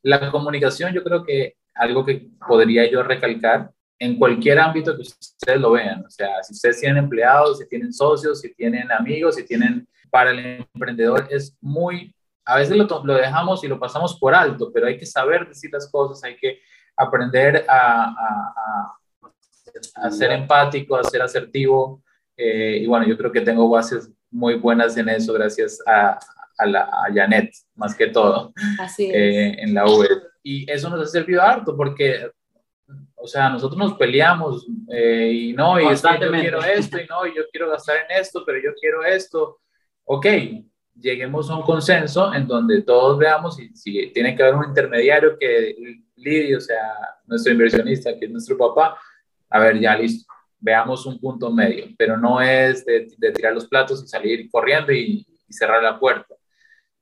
La 0.01 0.31
comunicación, 0.31 0.91
yo 0.91 1.03
creo 1.03 1.23
que 1.23 1.55
algo 1.75 2.03
que 2.03 2.27
podría 2.47 2.89
yo 2.89 3.03
recalcar 3.03 3.69
en 3.99 4.17
cualquier 4.17 4.57
ámbito 4.57 4.95
que 4.95 5.03
ustedes 5.03 5.61
lo 5.61 5.73
vean. 5.73 6.03
O 6.03 6.09
sea, 6.09 6.41
si 6.41 6.53
ustedes 6.53 6.79
tienen 6.79 6.97
empleados, 6.97 7.59
si 7.59 7.69
tienen 7.69 7.93
socios, 7.93 8.41
si 8.41 8.55
tienen 8.55 8.91
amigos, 8.91 9.35
si 9.35 9.45
tienen 9.45 9.87
para 10.09 10.31
el 10.31 10.65
emprendedor, 10.73 11.27
es 11.29 11.55
muy 11.61 12.14
a 12.45 12.57
veces 12.57 12.77
lo, 12.77 12.85
lo, 13.03 13.15
dejamos 13.15 13.63
y 13.63 13.67
lo 13.67 13.79
pasamos 13.79 14.17
por 14.19 14.35
alto, 14.35 14.71
pero 14.71 14.87
hay 14.87 14.97
que 14.97 15.05
saber 15.05 15.47
decir 15.47 15.71
las 15.73 15.89
cosas, 15.89 16.23
hay 16.23 16.37
que 16.37 16.59
aprender 16.95 17.65
a, 17.67 18.03
a, 18.03 18.97
a, 19.95 20.11
ser 20.11 20.31
empático, 20.31 20.95
a 20.95 21.03
ser 21.03 21.21
asertivo. 21.21 22.03
Eh, 22.37 22.79
y 22.81 22.85
bueno, 22.85 23.05
yo 23.07 23.17
creo 23.17 23.31
que 23.31 23.41
tengo 23.41 23.67
bases 23.69 24.11
muy 24.29 24.55
buenas 24.55 24.95
en 24.97 25.09
eso, 25.09 25.33
gracias 25.33 25.79
a, 25.87 26.19
a, 26.57 26.65
la, 26.65 26.81
a 26.81 27.13
Janet, 27.13 27.51
más 27.75 27.95
que 27.95 28.07
todo, 28.07 28.53
Así 28.79 29.09
eh, 29.11 29.61
en 29.61 29.73
la 29.73 29.85
web. 29.85 30.23
Y 30.43 30.69
eso 30.69 30.89
nos 30.89 31.01
ha 31.01 31.07
servido 31.07 31.41
harto 31.41 31.75
porque, 31.75 32.29
o 33.15 33.25
sea, 33.25 33.49
nosotros 33.49 33.77
nos 33.77 33.93
peleamos 33.95 34.67
eh, 34.89 35.31
y 35.33 35.53
no, 35.53 35.79
y 35.79 35.87
es 35.87 36.01
que 36.01 36.19
yo 36.19 36.31
quiero 36.31 36.63
esto 36.63 36.99
y 36.99 37.07
no, 37.07 37.25
y 37.25 37.35
yo 37.35 37.43
quiero 37.51 37.69
gastar 37.69 37.97
en 37.97 38.21
esto, 38.21 38.43
pero 38.45 38.59
yo 38.59 38.71
quiero 38.79 39.03
esto. 39.03 39.59
Ok, 40.03 40.27
lleguemos 40.99 41.49
a 41.49 41.57
un 41.57 41.63
consenso 41.63 42.33
en 42.33 42.47
donde 42.47 42.81
todos 42.81 43.17
veamos 43.17 43.55
si, 43.55 43.69
si 43.75 44.07
tiene 44.07 44.35
que 44.35 44.43
haber 44.43 44.55
un 44.55 44.65
intermediario 44.65 45.37
que 45.37 45.75
Lidio, 46.17 46.57
o 46.57 46.61
sea, 46.61 46.79
nuestro 47.25 47.51
inversionista, 47.51 48.17
que 48.17 48.25
es 48.25 48.31
nuestro 48.31 48.57
papá, 48.57 48.97
a 49.49 49.59
ver, 49.59 49.79
ya 49.79 49.95
listo, 49.97 50.31
veamos 50.59 51.05
un 51.05 51.19
punto 51.19 51.51
medio, 51.51 51.87
pero 51.97 52.17
no 52.17 52.41
es 52.41 52.85
de, 52.85 53.07
tirar 53.33 53.53
los 53.53 53.67
platos 53.67 54.03
y 54.03 54.07
salir 54.07 54.49
corriendo 54.49 54.91
y, 54.91 55.25
cerrar 55.47 55.83
la 55.83 55.99
puerta. 55.99 56.35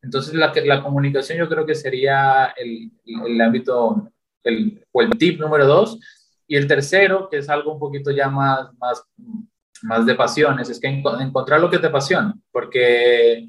Entonces, 0.02 0.34
la, 0.34 0.52
la, 0.66 0.84
comunicación 0.84 1.38
yo 1.38 1.48
creo 1.48 1.66
que 1.66 1.74
sería 1.74 2.54
el, 2.58 2.92
el, 3.06 3.42
ámbito 3.42 4.12
el, 4.44 4.86
o 4.92 5.02
el 5.02 5.10
tip 5.12 5.40
número 5.40 5.66
dos. 5.66 5.98
Y 6.46 6.58
el 6.58 6.68
tercero, 6.68 7.30
que 7.32 7.38
es 7.38 7.50
algo 7.50 7.74
un 7.74 7.80
poquito 7.80 8.12
ya 8.12 8.28
más, 8.28 8.68
más, 8.78 9.02
más 9.84 10.06
de 10.06 10.14
pasiones, 10.14 10.70
es 10.70 10.80
que 10.80 10.88
encontrar 10.88 11.62
lo 11.62 11.70
que 11.70 11.80
te 11.80 11.88
apasiona, 11.88 12.36
porque 12.52 13.48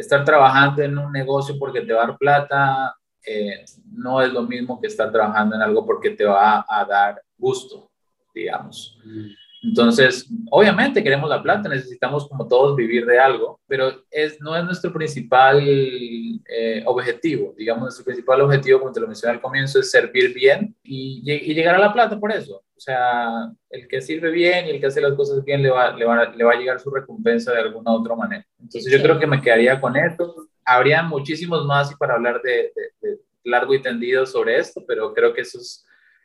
estar 0.00 0.24
trabajando 0.24 0.82
en 0.82 0.96
un 0.96 1.12
negocio 1.12 1.56
porque 1.58 1.82
te 1.82 1.92
va 1.92 2.04
a 2.04 2.06
dar 2.06 2.18
plata 2.18 2.94
eh, 3.26 3.64
no 3.92 4.22
es 4.22 4.32
lo 4.32 4.42
mismo 4.42 4.80
que 4.80 4.86
estar 4.86 5.12
trabajando 5.12 5.56
en 5.56 5.62
algo 5.62 5.84
porque 5.84 6.10
te 6.10 6.24
va 6.24 6.64
a 6.66 6.84
dar 6.84 7.22
gusto, 7.36 7.90
digamos. 8.34 8.98
Mm. 9.04 9.26
Entonces, 9.64 10.26
obviamente 10.50 11.02
queremos 11.02 11.28
la 11.28 11.42
plata, 11.42 11.68
necesitamos 11.68 12.28
como 12.28 12.46
todos 12.46 12.76
vivir 12.76 13.06
de 13.06 13.18
algo, 13.18 13.60
pero 13.66 14.04
es, 14.10 14.40
no 14.40 14.56
es 14.56 14.64
nuestro 14.64 14.92
principal 14.92 15.60
eh, 15.64 16.82
objetivo. 16.86 17.54
Digamos, 17.56 17.82
nuestro 17.82 18.04
principal 18.04 18.40
objetivo, 18.40 18.80
como 18.80 18.92
te 18.92 19.00
lo 19.00 19.06
mencioné 19.06 19.34
al 19.34 19.40
comienzo, 19.40 19.80
es 19.80 19.90
servir 19.90 20.34
bien 20.34 20.76
y, 20.82 21.22
y, 21.24 21.54
llegar 21.54 21.74
a 21.74 21.78
la 21.78 21.92
plata 21.92 22.18
por 22.18 22.32
eso. 22.32 22.62
O 22.76 22.80
sea, 22.80 23.50
el 23.70 23.88
que 23.88 24.00
sirve 24.00 24.30
bien 24.30 24.66
y 24.66 24.70
el 24.70 24.80
que 24.80 24.86
hace 24.86 25.00
las 25.00 25.14
cosas 25.14 25.44
bien 25.44 25.62
le 25.62 25.70
va, 25.70 25.96
le 25.96 26.04
va, 26.04 26.24
le 26.30 26.44
va 26.44 26.52
a 26.52 26.58
llegar 26.58 26.78
su 26.78 26.90
recompensa 26.90 27.52
de 27.52 27.60
alguna 27.60 27.92
otra 27.92 28.14
manera. 28.14 28.46
Entonces, 28.60 28.92
yo 28.92 29.02
creo 29.02 29.18
que 29.18 29.26
me 29.26 29.42
quedaría 29.42 29.80
con 29.80 29.96
esto. 29.96 30.34
Habría 30.64 31.02
muchísimos 31.02 31.66
más 31.66 31.94
para 31.96 32.14
hablar 32.14 32.40
de, 32.42 32.72
de, 32.74 32.90
de 33.00 33.18
largo 33.44 33.74
y 33.74 33.82
tendido 33.82 34.26
sobre 34.26 34.58
esto, 34.58 34.84
pero 34.86 35.12
creo 35.12 35.32
que 35.34 35.40
eso 35.40 35.58
es 35.58 35.84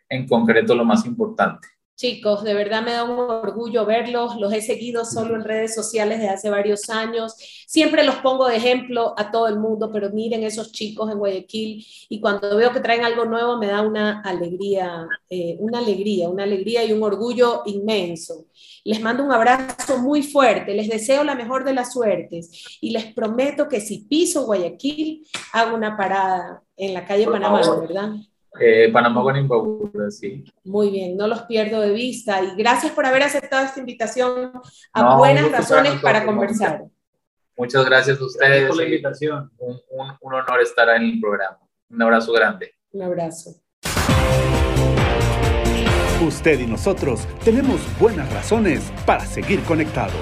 en 0.09 0.27
concreto 0.27 0.75
lo 0.75 0.85
más 0.85 1.05
importante. 1.05 1.67
Chicos, 2.03 2.43
de 2.43 2.53
verdad 2.53 2.83
me 2.83 2.91
da 2.91 3.05
un 3.05 3.17
orgullo 3.17 3.85
verlos, 3.85 4.35
los 4.35 4.51
he 4.51 4.61
seguido 4.61 5.05
solo 5.05 5.35
en 5.35 5.45
redes 5.45 5.73
sociales 5.73 6.19
desde 6.19 6.33
hace 6.33 6.49
varios 6.49 6.89
años, 6.89 7.33
siempre 7.65 8.03
los 8.03 8.15
pongo 8.17 8.45
de 8.49 8.57
ejemplo 8.57 9.13
a 9.15 9.31
todo 9.31 9.47
el 9.47 9.57
mundo, 9.57 9.89
pero 9.89 10.09
miren 10.09 10.43
esos 10.43 10.73
chicos 10.73 11.09
en 11.09 11.17
Guayaquil 11.17 11.87
y 12.09 12.19
cuando 12.19 12.57
veo 12.57 12.73
que 12.73 12.81
traen 12.81 13.05
algo 13.05 13.23
nuevo 13.23 13.57
me 13.57 13.67
da 13.67 13.83
una 13.83 14.19
alegría, 14.19 15.07
eh, 15.29 15.55
una 15.59 15.79
alegría, 15.79 16.27
una 16.27 16.43
alegría 16.43 16.83
y 16.83 16.91
un 16.91 17.03
orgullo 17.03 17.61
inmenso. 17.67 18.47
Les 18.83 18.99
mando 18.99 19.23
un 19.23 19.31
abrazo 19.31 19.97
muy 19.97 20.23
fuerte, 20.23 20.73
les 20.73 20.89
deseo 20.89 21.23
la 21.23 21.35
mejor 21.35 21.63
de 21.63 21.73
las 21.73 21.93
suertes 21.93 22.79
y 22.81 22.91
les 22.91 23.13
prometo 23.13 23.69
que 23.69 23.79
si 23.79 23.99
piso 23.99 24.43
Guayaquil 24.43 25.25
hago 25.53 25.73
una 25.73 25.95
parada 25.95 26.63
en 26.75 26.93
la 26.93 27.05
calle 27.05 27.27
Panamá, 27.27 27.61
¿verdad? 27.79 28.11
Eh, 28.59 28.89
Panamá 28.91 29.21
con 29.23 29.35
Imbabura, 29.35 30.11
sí. 30.11 30.43
Muy 30.63 30.91
bien, 30.91 31.17
no 31.17 31.27
los 31.27 31.41
pierdo 31.43 31.81
de 31.81 31.91
vista 31.91 32.41
y 32.41 32.55
gracias 32.55 32.91
por 32.91 33.05
haber 33.05 33.23
aceptado 33.23 33.65
esta 33.65 33.79
invitación 33.79 34.51
a 34.93 35.17
Buenas 35.17 35.51
Razones 35.51 35.99
para 36.01 36.25
conversar. 36.25 36.83
Muchas 37.57 37.85
gracias 37.85 38.19
a 38.19 38.25
ustedes. 38.25 38.49
Gracias 38.49 38.69
por 38.69 38.77
la 38.77 38.83
invitación. 38.83 39.51
Un, 39.57 39.79
un, 39.89 40.07
un 40.21 40.33
honor 40.33 40.61
estar 40.61 40.89
en 40.89 41.03
el 41.03 41.19
programa. 41.19 41.59
Un 41.89 42.01
abrazo 42.01 42.31
grande. 42.31 42.73
Un 42.91 43.03
abrazo. 43.03 43.55
Usted 46.21 46.59
y 46.59 46.67
nosotros 46.67 47.27
tenemos 47.43 47.81
buenas 47.99 48.31
razones 48.31 48.91
para 49.05 49.25
seguir 49.25 49.61
conectados. 49.63 50.13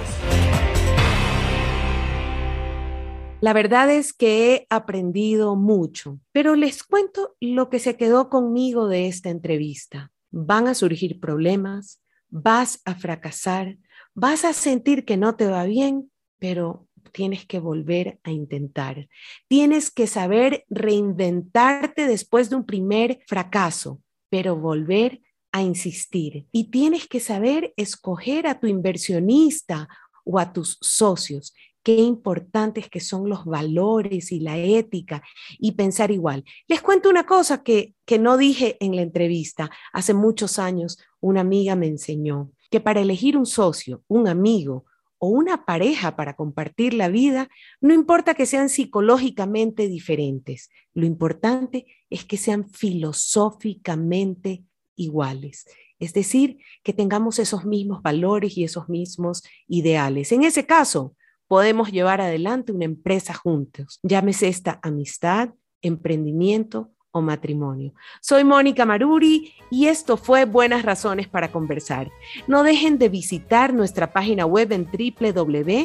La 3.41 3.53
verdad 3.53 3.89
es 3.89 4.13
que 4.13 4.53
he 4.53 4.67
aprendido 4.69 5.55
mucho, 5.55 6.19
pero 6.31 6.55
les 6.55 6.83
cuento 6.83 7.35
lo 7.39 7.71
que 7.71 7.79
se 7.79 7.97
quedó 7.97 8.29
conmigo 8.29 8.87
de 8.87 9.07
esta 9.07 9.31
entrevista. 9.31 10.11
Van 10.29 10.67
a 10.67 10.75
surgir 10.75 11.19
problemas, 11.19 12.03
vas 12.29 12.83
a 12.85 12.93
fracasar, 12.93 13.79
vas 14.13 14.45
a 14.45 14.53
sentir 14.53 15.05
que 15.05 15.17
no 15.17 15.37
te 15.37 15.47
va 15.47 15.65
bien, 15.65 16.11
pero 16.37 16.87
tienes 17.13 17.47
que 17.47 17.59
volver 17.59 18.19
a 18.21 18.29
intentar. 18.29 19.09
Tienes 19.47 19.89
que 19.89 20.05
saber 20.05 20.63
reinventarte 20.69 22.05
después 22.05 22.51
de 22.51 22.57
un 22.57 22.65
primer 22.67 23.23
fracaso, 23.25 24.03
pero 24.29 24.55
volver 24.55 25.19
a 25.51 25.63
insistir. 25.63 26.45
Y 26.51 26.69
tienes 26.69 27.07
que 27.07 27.19
saber 27.19 27.73
escoger 27.75 28.45
a 28.45 28.59
tu 28.59 28.67
inversionista 28.67 29.89
o 30.23 30.37
a 30.37 30.53
tus 30.53 30.77
socios 30.79 31.55
qué 31.83 31.95
importantes 31.95 32.89
que 32.89 32.99
son 32.99 33.29
los 33.29 33.45
valores 33.45 34.31
y 34.31 34.39
la 34.39 34.57
ética 34.57 35.23
y 35.59 35.73
pensar 35.73 36.11
igual. 36.11 36.43
Les 36.67 36.81
cuento 36.81 37.09
una 37.09 37.25
cosa 37.25 37.63
que, 37.63 37.95
que 38.05 38.19
no 38.19 38.37
dije 38.37 38.77
en 38.79 38.95
la 38.95 39.01
entrevista. 39.01 39.71
Hace 39.93 40.13
muchos 40.13 40.59
años 40.59 40.97
una 41.19 41.41
amiga 41.41 41.75
me 41.75 41.87
enseñó 41.87 42.51
que 42.69 42.79
para 42.79 43.01
elegir 43.01 43.37
un 43.37 43.45
socio, 43.45 44.03
un 44.07 44.27
amigo 44.27 44.85
o 45.17 45.27
una 45.27 45.65
pareja 45.65 46.15
para 46.15 46.35
compartir 46.35 46.95
la 46.95 47.07
vida, 47.09 47.47
no 47.79 47.93
importa 47.93 48.33
que 48.33 48.47
sean 48.47 48.69
psicológicamente 48.69 49.87
diferentes, 49.87 50.71
lo 50.95 51.05
importante 51.05 51.85
es 52.09 52.25
que 52.25 52.37
sean 52.37 52.67
filosóficamente 52.69 54.63
iguales. 54.95 55.65
Es 55.99 56.13
decir, 56.13 56.57
que 56.81 56.93
tengamos 56.93 57.37
esos 57.37 57.65
mismos 57.65 58.01
valores 58.01 58.57
y 58.57 58.63
esos 58.63 58.89
mismos 58.89 59.43
ideales. 59.67 60.31
En 60.31 60.43
ese 60.43 60.65
caso, 60.65 61.15
podemos 61.51 61.91
llevar 61.91 62.21
adelante 62.21 62.71
una 62.71 62.85
empresa 62.85 63.33
juntos. 63.33 63.99
Llámese 64.03 64.47
esta 64.47 64.79
amistad, 64.81 65.49
emprendimiento 65.81 66.91
o 67.11 67.19
matrimonio. 67.19 67.93
Soy 68.21 68.45
Mónica 68.45 68.85
Maruri 68.85 69.51
y 69.69 69.87
esto 69.87 70.15
fue 70.15 70.45
Buenas 70.45 70.83
Razones 70.83 71.27
para 71.27 71.51
Conversar. 71.51 72.09
No 72.47 72.63
dejen 72.63 72.97
de 72.97 73.09
visitar 73.09 73.73
nuestra 73.73 74.13
página 74.13 74.45
web 74.45 74.71
en 74.71 74.85
www.ipank.org 74.85 75.81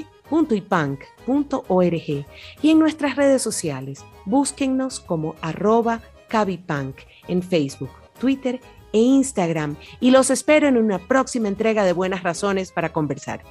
y 2.62 2.70
en 2.70 2.78
nuestras 2.78 3.16
redes 3.16 3.42
sociales. 3.42 4.04
Búsquennos 4.24 5.00
como 5.00 5.34
arroba 5.40 6.00
cabipunk 6.28 6.98
en 7.26 7.42
Facebook, 7.42 7.90
Twitter 8.20 8.60
e 8.92 9.00
Instagram 9.00 9.74
y 9.98 10.12
los 10.12 10.30
espero 10.30 10.68
en 10.68 10.76
una 10.76 11.00
próxima 11.00 11.48
entrega 11.48 11.84
de 11.84 11.92
Buenas 11.92 12.22
Razones 12.22 12.70
para 12.70 12.92
Conversar. 12.92 13.42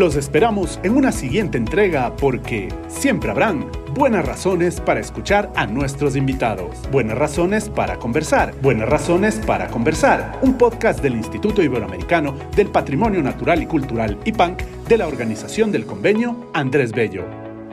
Los 0.00 0.16
esperamos 0.16 0.80
en 0.82 0.96
una 0.96 1.12
siguiente 1.12 1.58
entrega 1.58 2.16
porque 2.16 2.70
siempre 2.88 3.30
habrán 3.30 3.70
buenas 3.94 4.24
razones 4.24 4.80
para 4.80 4.98
escuchar 4.98 5.52
a 5.56 5.66
nuestros 5.66 6.16
invitados. 6.16 6.74
Buenas 6.90 7.18
razones 7.18 7.68
para 7.68 7.98
conversar. 7.98 8.54
Buenas 8.62 8.88
razones 8.88 9.36
para 9.46 9.68
conversar. 9.68 10.38
Un 10.40 10.56
podcast 10.56 11.02
del 11.02 11.16
Instituto 11.16 11.62
Iberoamericano 11.62 12.34
del 12.56 12.68
Patrimonio 12.68 13.22
Natural 13.22 13.62
y 13.62 13.66
Cultural 13.66 14.18
IPANC 14.24 14.62
de 14.88 14.96
la 14.96 15.06
Organización 15.06 15.70
del 15.70 15.84
Convenio 15.84 16.48
Andrés 16.54 16.92
Bello. 16.92 17.26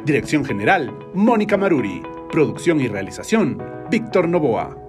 Dirección 0.04 0.44
General, 0.44 0.94
Mónica 1.14 1.56
Maruri. 1.56 2.04
Producción 2.30 2.82
y 2.82 2.90
realización, 2.90 3.58
Víctor 3.90 4.28
Novoa. 4.28 4.87